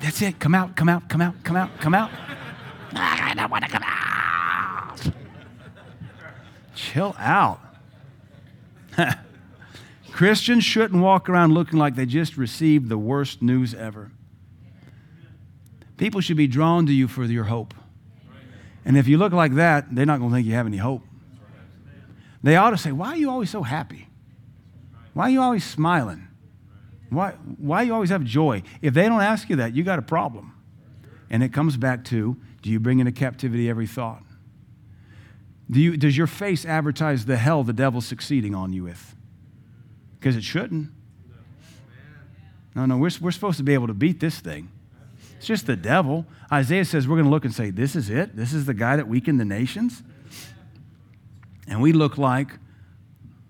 [0.01, 0.39] that's it.
[0.39, 2.09] Come out, come out, come out, come out, come out.
[2.95, 5.11] I don't want to come out.
[6.73, 7.61] Chill out.
[10.11, 14.09] Christians shouldn't walk around looking like they just received the worst news ever.
[15.97, 17.75] People should be drawn to you for your hope.
[18.85, 21.01] And if you look like that, they're not going to think you have any hope.
[22.43, 24.07] They ought to say, Why are you always so happy?
[25.13, 26.27] Why are you always smiling?
[27.09, 28.61] Why, why you always have joy?
[28.81, 30.53] If they don't ask you that, you got a problem.
[31.29, 34.23] And it comes back to do you bring into captivity every thought?
[35.69, 39.15] Do you, does your face advertise the hell the devil's succeeding on you with?
[40.19, 40.89] Because it shouldn't.
[42.75, 44.69] No, no, we're, we're supposed to be able to beat this thing.
[45.45, 46.25] It's just the devil.
[46.51, 48.35] Isaiah says we're going to look and say, This is it?
[48.35, 50.01] This is the guy that weakened the nations?
[51.67, 52.49] And we look like,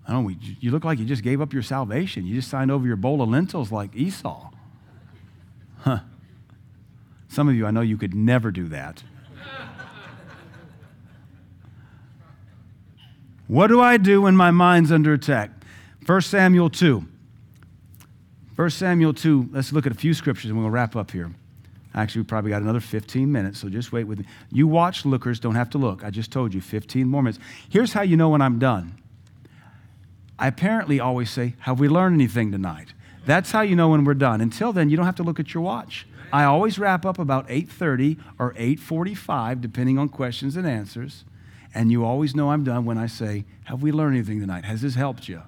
[0.06, 2.26] I don't know, you look like you just gave up your salvation.
[2.26, 4.50] You just signed over your bowl of lentils like Esau.
[5.78, 6.00] Huh.
[7.28, 9.02] Some of you, I know you could never do that.
[13.46, 15.48] what do I do when my mind's under attack?
[16.04, 17.06] 1 Samuel 2.
[18.54, 21.32] 1 Samuel 2, let's look at a few scriptures and we'll wrap up here.
[21.96, 24.26] Actually, we probably got another 15 minutes, so just wait with me.
[24.52, 26.04] You watch lookers, don't have to look.
[26.04, 27.42] I just told you 15 more minutes.
[27.70, 29.00] Here's how you know when I'm done.
[30.38, 32.92] I apparently always say, Have we learned anything tonight?
[33.24, 34.42] That's how you know when we're done.
[34.42, 36.06] Until then, you don't have to look at your watch.
[36.32, 41.24] I always wrap up about 8:30 or 8:45 depending on questions and answers.
[41.74, 44.64] And you always know I'm done when I say, Have we learned anything tonight?
[44.64, 45.42] Has this helped you?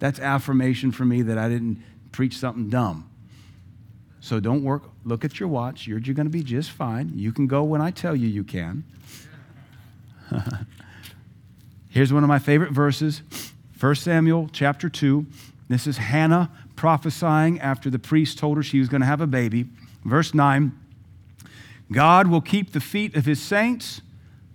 [0.00, 1.82] That's affirmation for me that I didn't
[2.12, 3.08] preach something dumb.
[4.24, 4.84] So don't work.
[5.04, 5.86] Look at your watch.
[5.86, 7.12] You're, you're going to be just fine.
[7.14, 8.82] You can go when I tell you you can.
[11.90, 13.20] Here's one of my favorite verses
[13.78, 15.26] 1 Samuel chapter 2.
[15.68, 19.26] This is Hannah prophesying after the priest told her she was going to have a
[19.26, 19.66] baby.
[20.06, 20.72] Verse 9
[21.92, 24.00] God will keep the feet of his saints,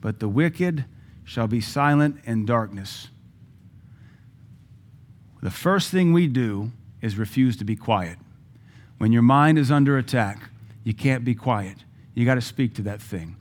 [0.02, 0.86] but the wicked
[1.24, 3.10] shall be silent in darkness.
[5.44, 6.72] The first thing we do
[7.04, 8.18] is refuse to be quiet.
[9.00, 10.50] When your mind is under attack,
[10.84, 11.78] you can't be quiet.
[12.14, 13.38] You got to speak to that thing.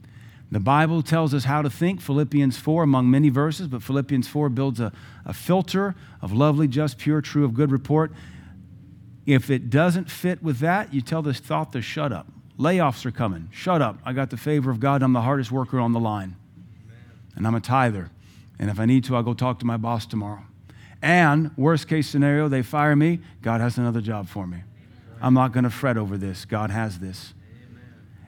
[0.51, 4.49] The Bible tells us how to think, Philippians 4, among many verses, but Philippians 4
[4.49, 4.93] builds a,
[5.27, 8.13] a filter of lovely, just, pure, true, of good report.
[9.27, 12.29] If it doesn't fit with that, you tell this thought to shut up.
[12.59, 13.51] Layoffs are coming.
[13.53, 13.99] Shut up.
[14.05, 15.03] I got the favor of God.
[15.03, 16.37] I'm the hardest worker on the line.
[17.37, 18.11] And I'm a tither.
[18.59, 20.45] And if I need to, I'll go talk to my boss tomorrow.
[21.03, 23.21] And worst case scenario, they fire me.
[23.43, 24.63] God has another job for me.
[25.21, 26.45] I'm not going to fret over this.
[26.45, 27.35] God has this.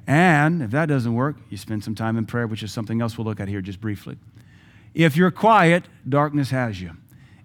[0.07, 3.17] And if that doesn't work, you spend some time in prayer, which is something else
[3.17, 4.17] we'll look at here just briefly.
[4.93, 6.93] If you're quiet, darkness has you.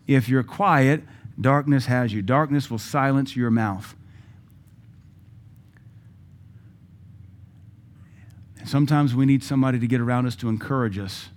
[0.07, 1.03] If you're quiet,
[1.39, 2.21] darkness has you.
[2.21, 3.95] Darkness will silence your mouth.
[8.65, 11.29] Sometimes we need somebody to get around us to encourage us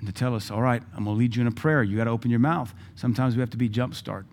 [0.00, 1.84] and to tell us, all right, I'm going to lead you in a prayer.
[1.84, 2.74] You got to open your mouth.
[2.96, 4.26] Sometimes we have to be jump start.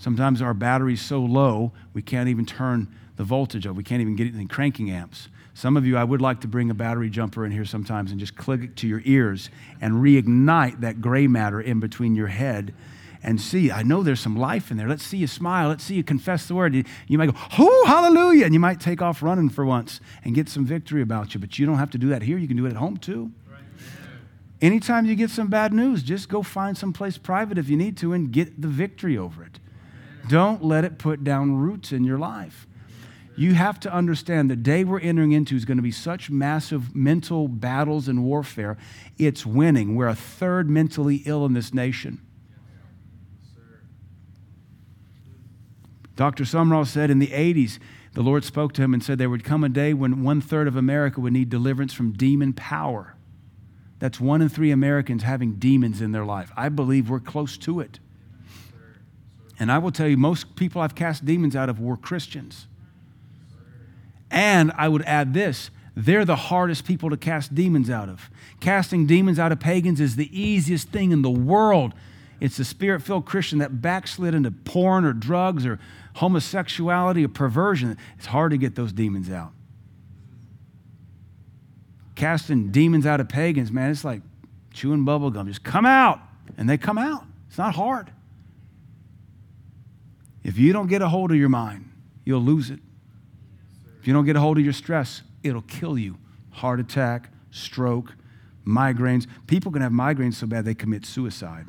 [0.00, 3.76] Sometimes our battery's so low, we can't even turn the voltage up.
[3.76, 5.28] We can't even get it in cranking amps.
[5.52, 8.18] Some of you, I would like to bring a battery jumper in here sometimes and
[8.18, 12.72] just click it to your ears and reignite that gray matter in between your head
[13.22, 13.70] and see.
[13.70, 14.88] I know there's some life in there.
[14.88, 15.68] Let's see you smile.
[15.68, 16.74] Let's see you confess the word.
[16.74, 18.46] You might go, hallelujah.
[18.46, 21.40] And you might take off running for once and get some victory about you.
[21.40, 22.38] But you don't have to do that here.
[22.38, 23.32] You can do it at home too.
[24.62, 27.98] Anytime you get some bad news, just go find some place private if you need
[27.98, 29.58] to and get the victory over it.
[30.30, 32.68] Don't let it put down roots in your life.
[33.36, 36.94] You have to understand the day we're entering into is going to be such massive
[36.94, 38.78] mental battles and warfare.
[39.18, 39.96] It's winning.
[39.96, 42.20] We're a third mentally ill in this nation.
[46.14, 46.44] Dr.
[46.44, 47.80] Sumrall said in the 80s,
[48.12, 50.68] the Lord spoke to him and said there would come a day when one third
[50.68, 53.16] of America would need deliverance from demon power.
[53.98, 56.52] That's one in three Americans having demons in their life.
[56.56, 57.98] I believe we're close to it.
[59.60, 62.66] And I will tell you, most people I've cast demons out of were Christians.
[64.30, 68.30] And I would add this they're the hardest people to cast demons out of.
[68.58, 71.94] Casting demons out of pagans is the easiest thing in the world.
[72.40, 75.78] It's the spirit filled Christian that backslid into porn or drugs or
[76.14, 77.98] homosexuality or perversion.
[78.16, 79.52] It's hard to get those demons out
[82.20, 84.20] casting demons out of pagans, man, it's like
[84.74, 85.48] chewing bubble gum.
[85.48, 86.20] Just come out.
[86.58, 87.24] And they come out.
[87.48, 88.10] It's not hard.
[90.42, 91.90] If you don't get a hold of your mind,
[92.24, 92.80] you'll lose it.
[94.00, 96.16] If you don't get a hold of your stress, it'll kill you.
[96.50, 98.14] Heart attack, stroke,
[98.66, 99.26] migraines.
[99.46, 101.66] People can have migraines so bad they commit suicide.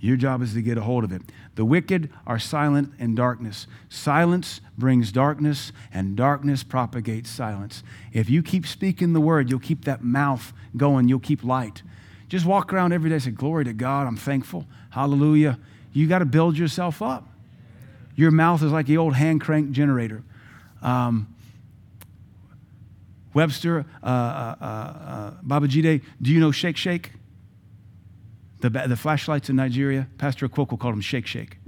[0.00, 1.22] Your job is to get a hold of it.
[1.56, 3.66] The wicked are silent in darkness.
[3.88, 7.82] Silence brings darkness, and darkness propagates silence.
[8.12, 11.82] If you keep speaking the word, you'll keep that mouth going, you'll keep light.
[12.28, 14.66] Just walk around every day say, Glory to God, I'm thankful.
[14.90, 15.58] Hallelujah.
[15.92, 17.26] You got to build yourself up.
[18.14, 20.22] Your mouth is like the old hand crank generator.
[20.82, 21.34] Um,
[23.34, 27.12] Webster, uh, uh, uh, uh Babajide, do you know Shake Shake?
[28.60, 31.58] The, the flashlights in Nigeria, Pastor Okwoko called them shake shake.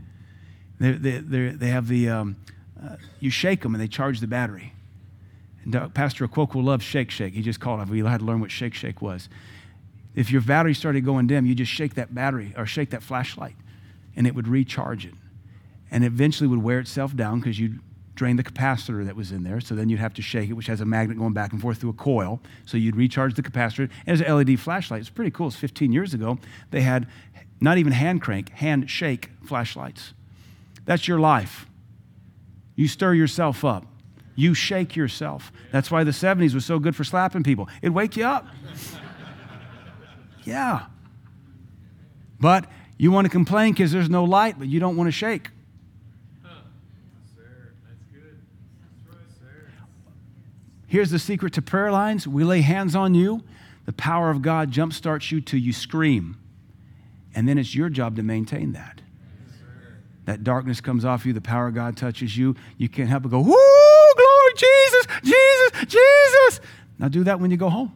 [0.81, 2.37] They, they, they have the, um,
[2.83, 4.73] uh, you shake them and they charge the battery.
[5.65, 7.35] And Pastor Okwoko loves shake shake.
[7.35, 7.89] He just called it.
[7.89, 9.29] We had to learn what shake shake was.
[10.15, 13.57] If your battery started going dim, you just shake that battery or shake that flashlight
[14.17, 15.15] and it would recharge it.
[15.91, 17.81] And eventually would wear itself down because you'd
[18.15, 19.61] drain the capacitor that was in there.
[19.61, 21.79] So then you'd have to shake it, which has a magnet going back and forth
[21.79, 22.41] through a coil.
[22.67, 23.91] So you'd recharge the capacitor.
[24.07, 25.01] And it's an LED flashlight.
[25.01, 25.47] It's pretty cool.
[25.47, 26.39] It's 15 years ago.
[26.71, 27.07] They had
[27.61, 30.13] not even hand crank, hand shake flashlights.
[30.85, 31.67] That's your life.
[32.77, 33.87] You stir yourself up.
[34.35, 35.53] You shake yourself.
[35.73, 37.69] That's why the 70s was so good for slapping people.
[37.83, 38.47] It'd wake you up.
[40.51, 40.87] Yeah.
[42.41, 42.67] But
[42.99, 45.51] you want to complain because there's no light, but you don't want to shake.
[50.89, 53.45] Here's the secret to prayer lines we lay hands on you,
[53.87, 56.37] the power of God jumpstarts you till you scream.
[57.33, 59.01] And then it's your job to maintain that.
[60.25, 62.57] that darkness comes off you, the power of God touches you.
[62.77, 63.45] You can't help but go, Woo,
[64.17, 66.61] glory, Jesus, Jesus, Jesus.
[66.99, 67.93] Now do that when you go home.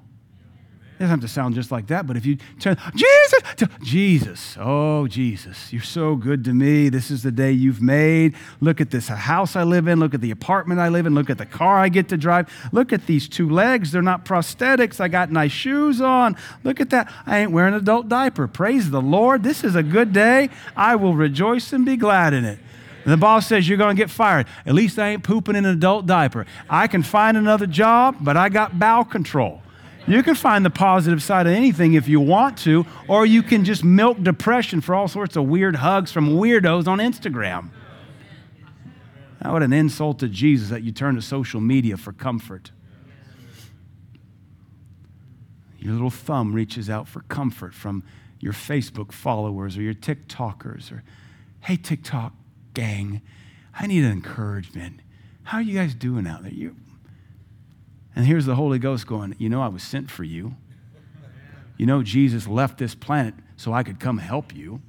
[0.95, 4.57] It doesn't have to sound just like that, but if you turn, Jesus, to, Jesus,
[4.61, 6.89] oh, Jesus, you're so good to me.
[6.89, 8.37] This is the day you've made.
[8.61, 9.99] Look at this house I live in.
[9.99, 11.13] Look at the apartment I live in.
[11.13, 12.49] Look at the car I get to drive.
[12.71, 13.91] Look at these two legs.
[13.91, 15.01] They're not prosthetics.
[15.01, 16.37] I got nice shoes on.
[16.63, 17.13] Look at that.
[17.27, 18.47] I ain't wearing an adult diaper.
[18.47, 19.43] Praise the Lord.
[19.43, 20.49] This is a good day.
[20.77, 22.61] I will rejoice and be glad in it.
[23.03, 24.47] And the boss says you're going to get fired.
[24.65, 26.47] At least I ain't pooping in an adult diaper.
[26.71, 29.61] I can find another job, but I got bowel control.
[30.07, 33.65] You can find the positive side of anything if you want to, or you can
[33.65, 37.71] just milk depression for all sorts of weird hugs from weirdos on Instagram.
[39.43, 42.71] Now, what an insult to Jesus that you turn to social media for comfort.
[45.79, 48.05] Your little thumb reaches out for comfort from
[48.41, 51.03] your Facebook followers or your TikTokers or,
[51.61, 52.33] hey, TikTok
[52.73, 53.23] gang,
[53.75, 55.01] I need an encouragement.
[55.45, 56.53] How are you guys doing out there?
[56.53, 56.77] You,
[58.17, 60.55] and here's the Holy Ghost going, You know, I was sent for you.
[61.77, 64.81] You know, Jesus left this planet so I could come help you.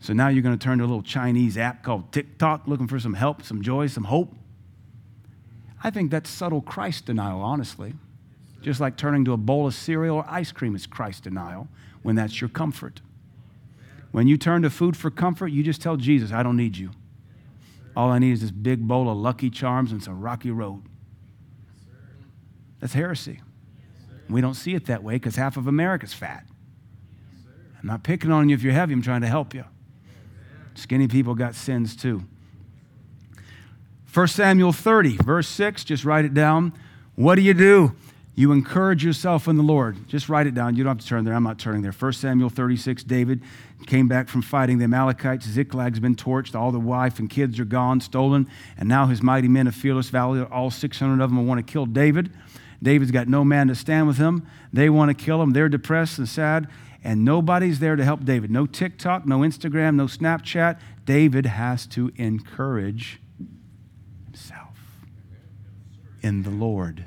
[0.00, 3.00] So now you're going to turn to a little Chinese app called TikTok looking for
[3.00, 4.32] some help, some joy, some hope.
[5.82, 7.94] I think that's subtle Christ denial, honestly.
[8.62, 11.68] Just like turning to a bowl of cereal or ice cream is Christ denial
[12.02, 13.00] when that's your comfort.
[14.12, 16.90] When you turn to food for comfort, you just tell Jesus, I don't need you.
[17.96, 20.82] All I need is this big bowl of Lucky Charms and some Rocky Road.
[22.80, 23.40] That's heresy.
[24.28, 26.44] We don't see it that way because half of America's fat.
[27.80, 29.64] I'm not picking on you if you're heavy, I'm trying to help you.
[30.74, 32.24] Skinny people got sins too.
[34.12, 36.72] 1 Samuel 30, verse 6, just write it down.
[37.16, 37.94] What do you do?
[38.36, 40.08] You encourage yourself in the Lord.
[40.08, 40.74] Just write it down.
[40.74, 41.34] You don't have to turn there.
[41.34, 41.92] I'm not turning there.
[41.92, 43.42] 1 Samuel 36, David
[43.86, 45.46] came back from fighting the Amalekites.
[45.46, 46.58] Ziklag's been torched.
[46.58, 48.48] All the wife and kids are gone, stolen.
[48.76, 51.86] And now his mighty men of fearless valley, all 600 of them want to kill
[51.86, 52.32] David.
[52.84, 54.46] David's got no man to stand with him.
[54.72, 55.50] They want to kill him.
[55.50, 56.68] They're depressed and sad,
[57.02, 58.50] and nobody's there to help David.
[58.50, 60.78] No TikTok, no Instagram, no Snapchat.
[61.04, 63.20] David has to encourage
[64.26, 64.76] himself
[66.22, 67.06] in the Lord.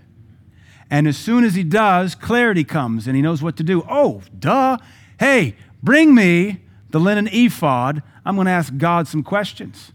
[0.89, 3.85] And as soon as he does, clarity comes and he knows what to do.
[3.89, 4.77] Oh, duh.
[5.19, 8.01] Hey, bring me the linen ephod.
[8.25, 9.91] I'm going to ask God some questions.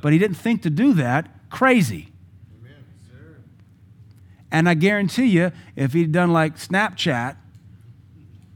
[0.00, 1.28] But he didn't think to do that.
[1.48, 2.11] Crazy.
[4.52, 7.36] And I guarantee you, if he'd done like Snapchat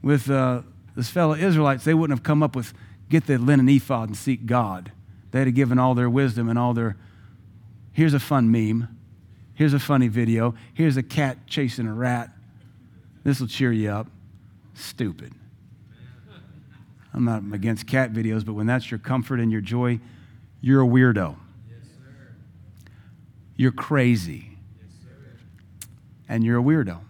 [0.03, 0.61] with uh,
[0.95, 2.75] this fellow Israelites, they wouldn't have come up with
[3.09, 4.93] get the linen ephod and seek God.
[5.31, 6.97] They'd have given all their wisdom and all their.
[7.93, 8.95] Here's a fun meme.
[9.55, 10.55] Here's a funny video.
[10.75, 12.31] Here's a cat chasing a rat.
[13.25, 14.07] This will cheer you up.
[14.75, 15.33] Stupid.
[17.15, 19.99] I'm not against cat videos, but when that's your comfort and your joy,
[20.61, 21.37] you're a weirdo.
[21.71, 21.79] Yes,
[23.57, 24.46] You're crazy
[26.29, 27.01] and you're a weirdo.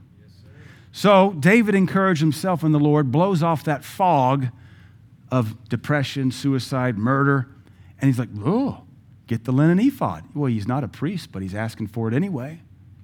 [0.93, 4.49] so David encouraged himself in the Lord, blows off that fog
[5.31, 7.49] of depression, suicide, murder,
[8.01, 8.83] and he's like, oh,
[9.27, 10.25] get the linen ephod.
[10.35, 12.61] Well, he's not a priest, but he's asking for it anyway.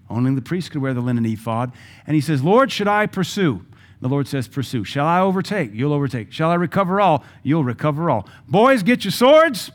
[0.09, 1.73] Only the priest could wear the linen ephod.
[2.07, 3.65] And he says, Lord, should I pursue?
[4.03, 4.83] The Lord says, Pursue.
[4.83, 5.71] Shall I overtake?
[5.73, 6.33] You'll overtake.
[6.33, 7.25] Shall I recover all?
[7.45, 8.29] You'll recover all.
[8.49, 9.71] Boys, get your swords.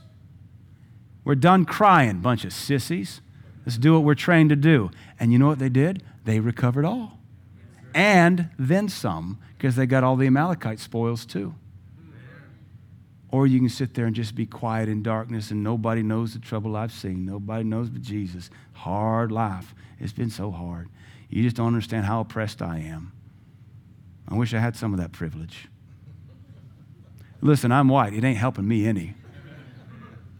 [1.23, 3.21] We're done crying, bunch of sissies.
[3.67, 4.91] Let's do what we're trained to do.
[5.19, 6.01] And you know what they did?
[6.23, 7.19] they recovered all.
[7.93, 11.53] And then some, because they got all the Amalekite spoils too.
[13.29, 16.39] Or you can sit there and just be quiet in darkness and nobody knows the
[16.39, 17.25] trouble I've seen.
[17.25, 18.49] Nobody knows but Jesus.
[18.71, 19.75] Hard life.
[19.99, 20.87] It's been so hard.
[21.29, 23.11] You just don't understand how oppressed I am.
[24.29, 25.67] I wish I had some of that privilege.
[27.41, 28.13] Listen, I'm white.
[28.13, 29.15] It ain't helping me any.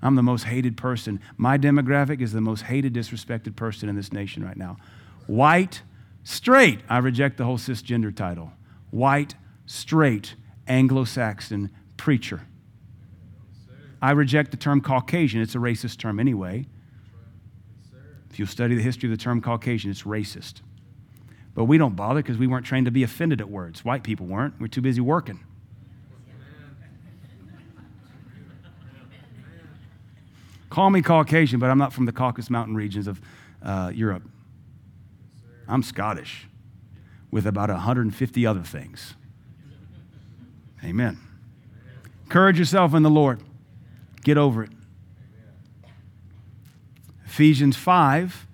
[0.02, 1.20] I'm the most hated person.
[1.38, 4.78] My demographic is the most hated, disrespected person in this nation right now
[5.28, 5.82] white,
[6.24, 6.80] straight.
[6.90, 8.54] I reject the whole cisgender title.
[8.90, 9.36] White,
[9.66, 10.36] straight,
[10.68, 12.42] Anglo Saxon preacher.
[14.02, 15.42] I reject the term Caucasian.
[15.42, 16.68] It's a racist term anyway.
[18.30, 20.62] If you study the history of the term Caucasian, it's racist.
[21.56, 23.84] But we don't bother because we weren't trained to be offended at words.
[23.84, 24.54] White people weren't.
[24.60, 25.40] We're too busy working.
[30.78, 33.20] Call me Caucasian, but I'm not from the Caucasus Mountain regions of
[33.64, 34.22] uh, Europe.
[35.68, 36.48] I'm Scottish
[37.32, 39.16] with about 150 other things.
[40.84, 41.18] Amen.
[42.26, 43.42] Encourage yourself in the Lord.
[44.24, 44.70] Get over it.
[47.26, 48.46] Ephesians 5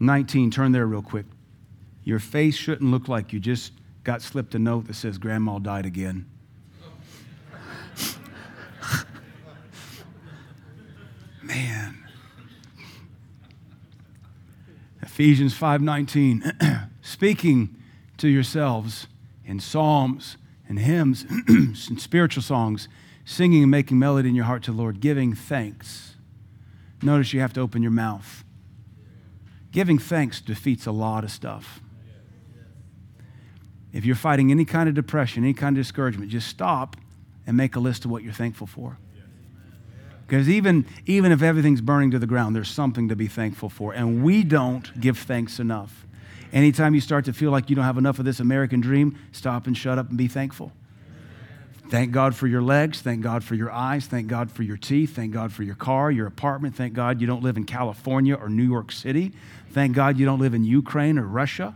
[0.00, 0.50] 19.
[0.50, 1.26] Turn there real quick.
[2.02, 5.84] Your face shouldn't look like you just got slipped a note that says, Grandma died
[5.84, 6.30] again.
[11.58, 12.04] Man.
[15.02, 17.74] Ephesians 5:19 speaking
[18.16, 19.08] to yourselves
[19.44, 20.36] in psalms
[20.68, 22.88] and hymns and spiritual songs,
[23.24, 26.14] singing and making melody in your heart to the Lord, giving thanks.
[27.02, 28.44] Notice you have to open your mouth.
[29.72, 31.80] Giving thanks defeats a lot of stuff.
[33.92, 36.96] If you're fighting any kind of depression, any kind of discouragement, just stop
[37.48, 38.98] and make a list of what you're thankful for.
[40.28, 43.94] Because even, even if everything's burning to the ground, there's something to be thankful for.
[43.94, 46.06] And we don't give thanks enough.
[46.52, 49.66] Anytime you start to feel like you don't have enough of this American dream, stop
[49.66, 50.70] and shut up and be thankful.
[51.88, 53.00] Thank God for your legs.
[53.00, 54.04] Thank God for your eyes.
[54.04, 55.16] Thank God for your teeth.
[55.16, 56.76] Thank God for your car, your apartment.
[56.76, 59.32] Thank God you don't live in California or New York City.
[59.70, 61.74] Thank God you don't live in Ukraine or Russia.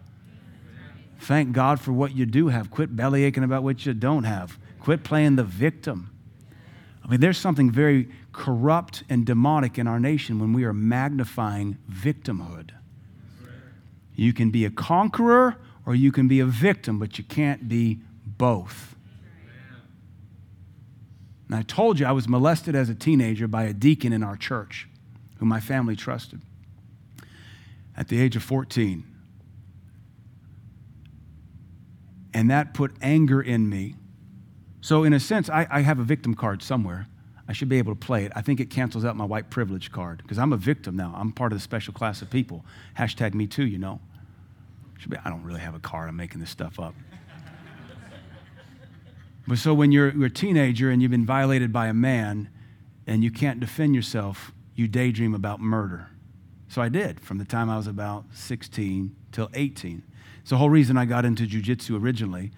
[1.21, 2.71] Thank God for what you do have.
[2.71, 4.59] Quit belly aching about what you don't have.
[4.81, 6.11] Quit playing the victim.
[7.05, 11.79] I mean, there's something very corrupt and demonic in our nation when we are magnifying
[11.91, 12.71] victimhood.
[14.15, 18.01] You can be a conqueror or you can be a victim, but you can't be
[18.25, 18.95] both.
[21.49, 24.37] And I told you I was molested as a teenager by a deacon in our
[24.37, 24.89] church
[25.37, 26.41] who my family trusted
[27.97, 29.05] at the age of 14.
[32.33, 33.97] And that put anger in me.
[34.81, 37.07] So, in a sense, I, I, have a victim card somewhere.
[37.49, 38.33] I should be able to play it.
[38.37, 41.15] I think it cancels out my white privilege card because I'm a victim now.
[41.17, 42.65] I'm part of the special class of people.
[42.99, 44.01] Hashtag me too, you know.
[45.09, 46.09] Be, I don't really have a card.
[46.09, 46.95] I'm making this stuff up.
[49.49, 52.49] but so when you're, you're a teenager and you've been violated by a man
[53.07, 56.09] and you can't defend yourself, you daydream about murder.
[56.69, 60.03] So I did from the time I was about 16 till 18.
[60.41, 62.53] It's the whole reason I got into jujitsu originally.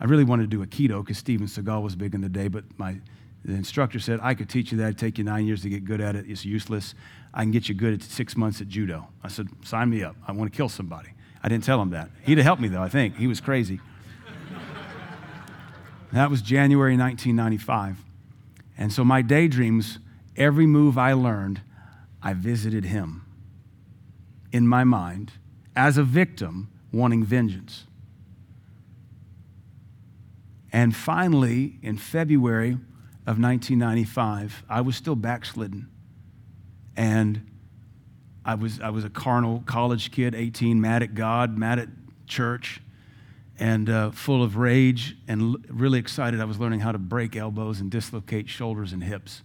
[0.00, 2.64] I really wanted to do Aikido because Steven Seagal was big in the day, but
[2.78, 3.00] my
[3.44, 4.84] the instructor said, I could teach you that.
[4.84, 6.26] It'd take you nine years to get good at it.
[6.28, 6.94] It's useless.
[7.32, 9.08] I can get you good at six months at judo.
[9.22, 10.16] I said, sign me up.
[10.26, 11.10] I want to kill somebody.
[11.42, 12.10] I didn't tell him that.
[12.24, 13.16] He'd have helped me, though, I think.
[13.16, 13.80] He was crazy.
[16.12, 18.04] that was January 1995.
[18.76, 19.98] And so my daydreams,
[20.36, 21.60] every move I learned,
[22.22, 23.24] I visited him
[24.52, 25.32] in my mind
[25.76, 27.84] as a victim wanting vengeance.
[30.72, 32.78] And finally, in February
[33.28, 35.90] of 1995, I was still backslidden.
[36.96, 37.46] And
[38.42, 41.90] I was, I was a carnal college kid, 18, mad at God, mad at
[42.26, 42.80] church,
[43.58, 46.40] and uh, full of rage and l- really excited.
[46.40, 49.42] I was learning how to break elbows and dislocate shoulders and hips.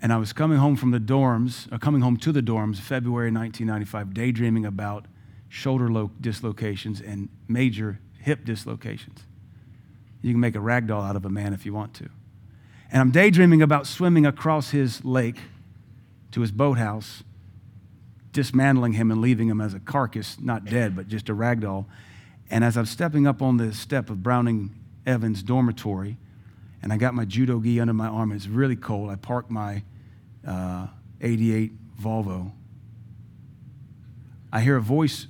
[0.00, 3.30] And I was coming home from the dorms, or coming home to the dorms, February
[3.30, 5.04] 1995, daydreaming about
[5.50, 9.26] shoulder lo- dislocations and major hip dislocations.
[10.22, 12.08] You can make a rag doll out of a man if you want to.
[12.92, 15.36] And I'm daydreaming about swimming across his lake
[16.32, 17.22] to his boathouse,
[18.32, 21.86] dismantling him and leaving him as a carcass, not dead, but just a rag doll.
[22.50, 24.74] And as I'm stepping up on the step of Browning
[25.06, 26.16] Evans' dormitory,
[26.82, 29.82] and I got my judo gi under my arm, it's really cold, I park my
[30.46, 30.88] uh,
[31.20, 32.52] 88 Volvo.
[34.52, 35.26] I hear a voice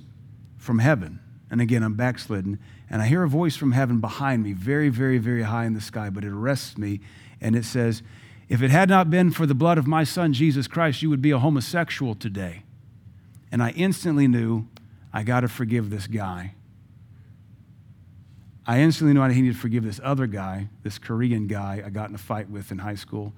[0.57, 1.19] from heaven.
[1.51, 2.59] And again, I'm backslidden.
[2.89, 5.81] And I hear a voice from heaven behind me, very, very, very high in the
[5.81, 7.01] sky, but it arrests me.
[7.41, 8.03] And it says,
[8.47, 11.21] If it had not been for the blood of my son, Jesus Christ, you would
[11.21, 12.63] be a homosexual today.
[13.51, 14.67] And I instantly knew
[15.11, 16.53] I got to forgive this guy.
[18.65, 22.09] I instantly knew I needed to forgive this other guy, this Korean guy I got
[22.09, 23.33] in a fight with in high school.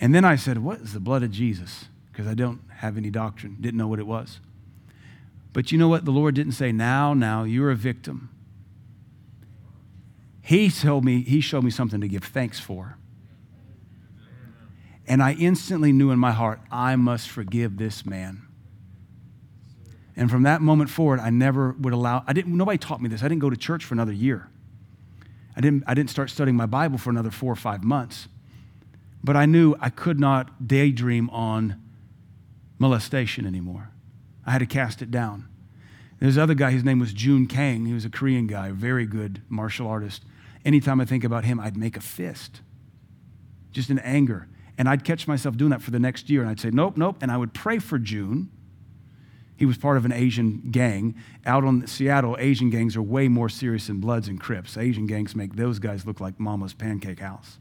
[0.00, 1.86] And then I said, What is the blood of Jesus?
[2.10, 4.40] Because I don't have any doctrine, didn't know what it was.
[5.52, 6.04] But you know what?
[6.04, 8.28] The Lord didn't say, now, now, you're a victim.
[10.42, 12.97] He told me, he showed me something to give thanks for.
[15.08, 18.42] And I instantly knew in my heart, I must forgive this man.
[20.14, 23.22] And from that moment forward, I never would allow, I didn't, nobody taught me this.
[23.22, 24.50] I didn't go to church for another year.
[25.56, 28.28] I didn't, I didn't start studying my Bible for another four or five months.
[29.24, 31.80] But I knew I could not daydream on
[32.78, 33.90] molestation anymore.
[34.44, 35.48] I had to cast it down.
[36.20, 37.86] There's another guy, his name was Joon Kang.
[37.86, 40.24] He was a Korean guy, very good martial artist.
[40.64, 42.60] Anytime I think about him, I'd make a fist,
[43.72, 44.48] just in anger.
[44.78, 46.40] And I'd catch myself doing that for the next year.
[46.40, 47.16] And I'd say, nope, nope.
[47.20, 48.50] And I would pray for Joon.
[49.56, 51.16] He was part of an Asian gang.
[51.44, 54.76] Out on Seattle, Asian gangs are way more serious than Bloods and Crips.
[54.76, 57.58] Asian gangs make those guys look like Mama's pancake house.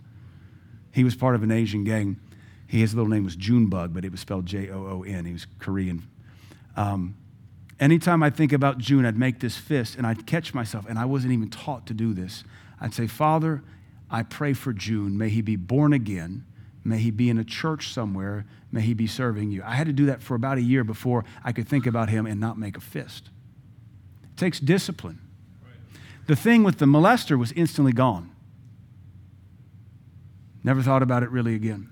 [0.94, 2.20] He was part of an Asian gang.
[2.68, 5.26] His little name was Junebug, but it was spelled J O O N.
[5.26, 6.04] He was Korean
[6.78, 7.18] um,
[7.80, 11.06] anytime I think about Joon, I'd make this fist and I'd catch myself, and I
[11.06, 12.44] wasn't even taught to do this.
[12.80, 13.64] I'd say, Father,
[14.10, 15.18] I pray for Joon.
[15.18, 16.46] May he be born again.
[16.88, 18.46] May he be in a church somewhere.
[18.72, 19.62] May he be serving you.
[19.66, 22.26] I had to do that for about a year before I could think about him
[22.26, 23.30] and not make a fist.
[24.24, 25.20] It takes discipline.
[26.28, 28.32] The thing with the molester was instantly gone.
[30.64, 31.90] Never thought about it really again.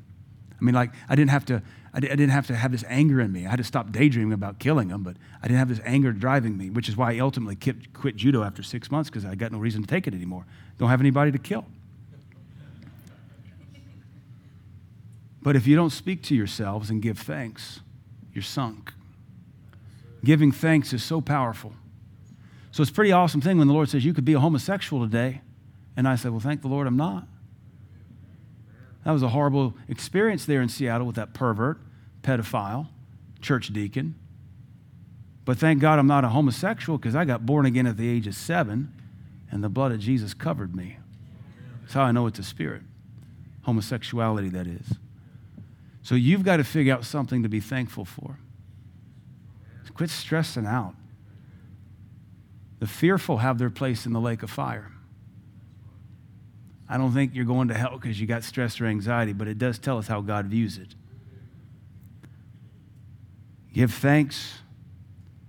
[0.53, 1.61] I mean, like, I didn't have to.
[1.93, 3.45] I didn't have to have this anger in me.
[3.45, 6.57] I had to stop daydreaming about killing him, but I didn't have this anger driving
[6.57, 9.53] me, which is why I ultimately quit, quit judo after six months because I got
[9.53, 10.45] no reason to take it anymore.
[10.77, 11.65] Don't have anybody to kill.
[15.45, 17.81] But if you don't speak to yourselves and give thanks,
[18.33, 18.91] you're sunk.
[20.23, 21.73] Giving thanks is so powerful.
[22.71, 25.03] So it's a pretty awesome thing when the Lord says, You could be a homosexual
[25.03, 25.41] today.
[25.95, 27.27] And I said, Well, thank the Lord I'm not.
[29.03, 31.77] That was a horrible experience there in Seattle with that pervert,
[32.23, 32.87] pedophile,
[33.39, 34.15] church deacon.
[35.45, 38.25] But thank God I'm not a homosexual because I got born again at the age
[38.25, 38.91] of seven
[39.51, 40.97] and the blood of Jesus covered me.
[41.81, 42.81] That's how I know it's a spirit.
[43.61, 44.95] Homosexuality, that is.
[46.05, 48.37] So you've got to figure out something to be thankful for.
[49.95, 50.93] Quit stressing out.
[52.79, 54.91] The fearful have their place in the lake of fire.
[56.87, 59.57] I don't think you're going to hell because you got stress or anxiety, but it
[59.57, 60.93] does tell us how God views it.
[63.73, 64.59] Give thanks,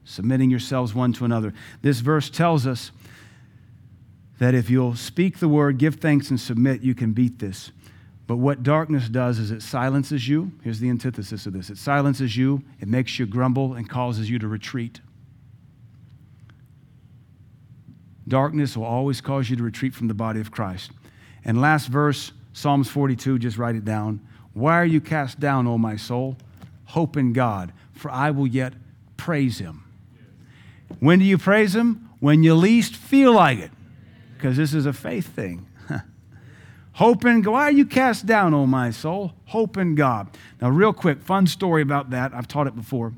[0.05, 1.53] submitting yourselves one to another.
[1.83, 2.93] This verse tells us
[4.39, 7.73] that if you'll speak the word, give thanks, and submit, you can beat this.
[8.27, 10.51] But what darkness does is it silences you.
[10.62, 14.39] Here's the antithesis of this it silences you, it makes you grumble, and causes you
[14.39, 15.01] to retreat.
[18.28, 20.90] Darkness will always cause you to retreat from the body of Christ.
[21.44, 24.20] And last verse, Psalms 42, just write it down.
[24.53, 26.36] Why are you cast down, O my soul?
[26.86, 28.73] Hope in God, for I will yet
[29.16, 29.85] praise him.
[30.98, 32.09] When do you praise him?
[32.19, 33.70] When you least feel like it,
[34.36, 35.66] because this is a faith thing.
[36.97, 37.52] Hope in God.
[37.52, 39.35] Why are you cast down, O my soul?
[39.47, 40.28] Hope in God.
[40.62, 42.32] Now, real quick, fun story about that.
[42.32, 43.12] I've taught it before.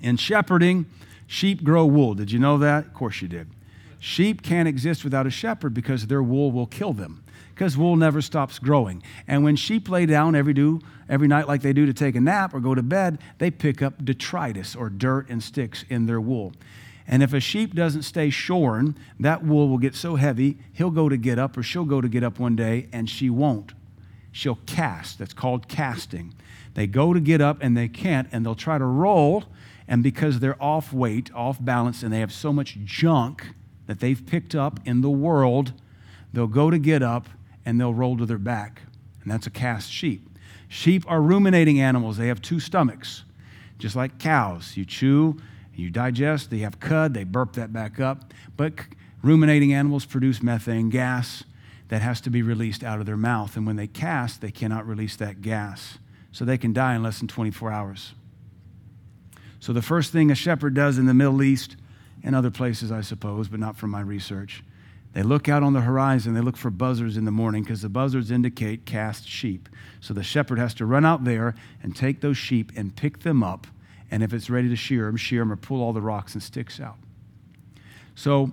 [0.00, 0.86] In shepherding,
[1.26, 2.14] sheep grow wool.
[2.14, 2.86] Did you know that?
[2.86, 3.48] Of course you did.
[3.98, 8.20] Sheep can't exist without a shepherd because their wool will kill them because wool never
[8.20, 9.02] stops growing.
[9.26, 12.20] And when sheep lay down every, do, every night like they do to take a
[12.20, 16.20] nap or go to bed, they pick up detritus or dirt and sticks in their
[16.20, 16.52] wool.
[17.06, 21.08] And if a sheep doesn't stay shorn, that wool will get so heavy, he'll go
[21.08, 23.72] to get up or she'll go to get up one day and she won't.
[24.32, 25.18] She'll cast.
[25.18, 26.34] That's called casting.
[26.74, 29.44] They go to get up and they can't, and they'll try to roll.
[29.86, 33.54] And because they're off weight, off balance, and they have so much junk
[33.86, 35.72] that they've picked up in the world,
[36.32, 37.28] they'll go to get up
[37.64, 38.82] and they'll roll to their back.
[39.22, 40.28] And that's a cast sheep.
[40.68, 43.24] Sheep are ruminating animals, they have two stomachs,
[43.78, 44.76] just like cows.
[44.76, 45.36] You chew,
[45.78, 48.32] you digest, they have cud, they burp that back up.
[48.56, 48.74] But
[49.22, 51.44] ruminating animals produce methane gas
[51.88, 53.56] that has to be released out of their mouth.
[53.56, 55.98] And when they cast, they cannot release that gas.
[56.32, 58.14] So they can die in less than 24 hours.
[59.60, 61.76] So the first thing a shepherd does in the Middle East
[62.22, 64.62] and other places, I suppose, but not from my research,
[65.14, 67.88] they look out on the horizon, they look for buzzards in the morning because the
[67.88, 69.68] buzzards indicate cast sheep.
[70.00, 73.42] So the shepherd has to run out there and take those sheep and pick them
[73.42, 73.68] up.
[74.10, 76.42] And if it's ready to shear them, shear them or pull all the rocks and
[76.42, 76.96] sticks out.
[78.14, 78.52] So,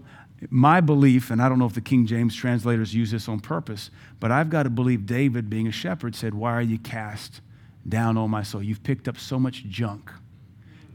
[0.50, 3.92] my belief, and I don't know if the King James translators use this on purpose,
[4.20, 7.42] but I've got to believe David, being a shepherd, said, Why are you cast
[7.88, 8.64] down, on my soul?
[8.64, 10.12] You've picked up so much junk,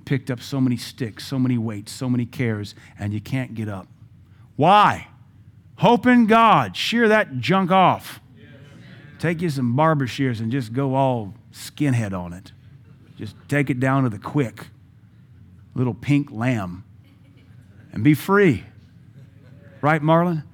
[0.05, 3.69] picked up so many sticks, so many weights, so many cares, and you can't get
[3.69, 3.87] up.
[4.57, 5.09] Why?
[5.77, 6.77] Hope in God.
[6.77, 8.21] Shear that junk off.
[9.19, 12.53] Take you some barber shears and just go all skinhead on it.
[13.17, 14.67] Just take it down to the quick.
[15.75, 16.85] Little pink lamb.
[17.93, 18.65] And be free.
[19.81, 20.45] Right, Marlon?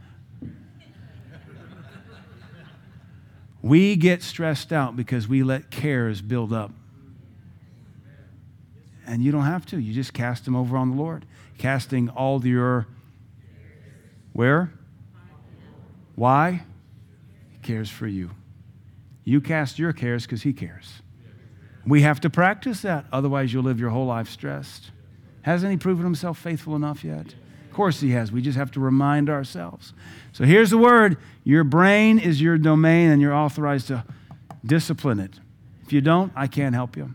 [3.61, 6.73] We get stressed out because we let cares build up.
[9.07, 9.79] And you don't have to.
[9.79, 11.27] You just cast them over on the Lord.
[11.59, 12.87] Casting all your
[14.33, 14.73] where?
[16.15, 16.63] Why?
[17.51, 18.31] He cares for you.
[19.25, 21.02] You cast your cares because He cares.
[21.87, 24.91] We have to practice that, otherwise, you'll live your whole life stressed.
[25.43, 27.35] Hasn't He proven Himself faithful enough yet?
[27.65, 28.31] Of course, He has.
[28.31, 29.93] We just have to remind ourselves.
[30.33, 34.05] So here's the word your brain is your domain, and you're authorized to
[34.65, 35.41] discipline it.
[35.85, 37.15] If you don't, I can't help you.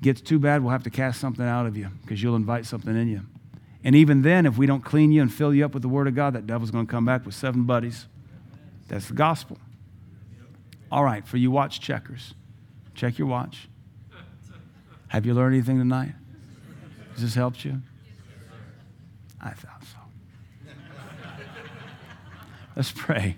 [0.00, 2.96] Gets too bad, we'll have to cast something out of you because you'll invite something
[2.96, 3.22] in you.
[3.84, 6.08] And even then, if we don't clean you and fill you up with the Word
[6.08, 8.06] of God, that devil's going to come back with seven buddies.
[8.88, 9.58] That's the gospel.
[10.90, 12.34] All right, for you watch checkers,
[12.94, 13.68] check your watch.
[15.08, 16.14] Have you learned anything tonight?
[17.12, 17.80] Has this helped you?
[19.40, 19.98] I thought so.
[22.74, 23.36] Let's pray.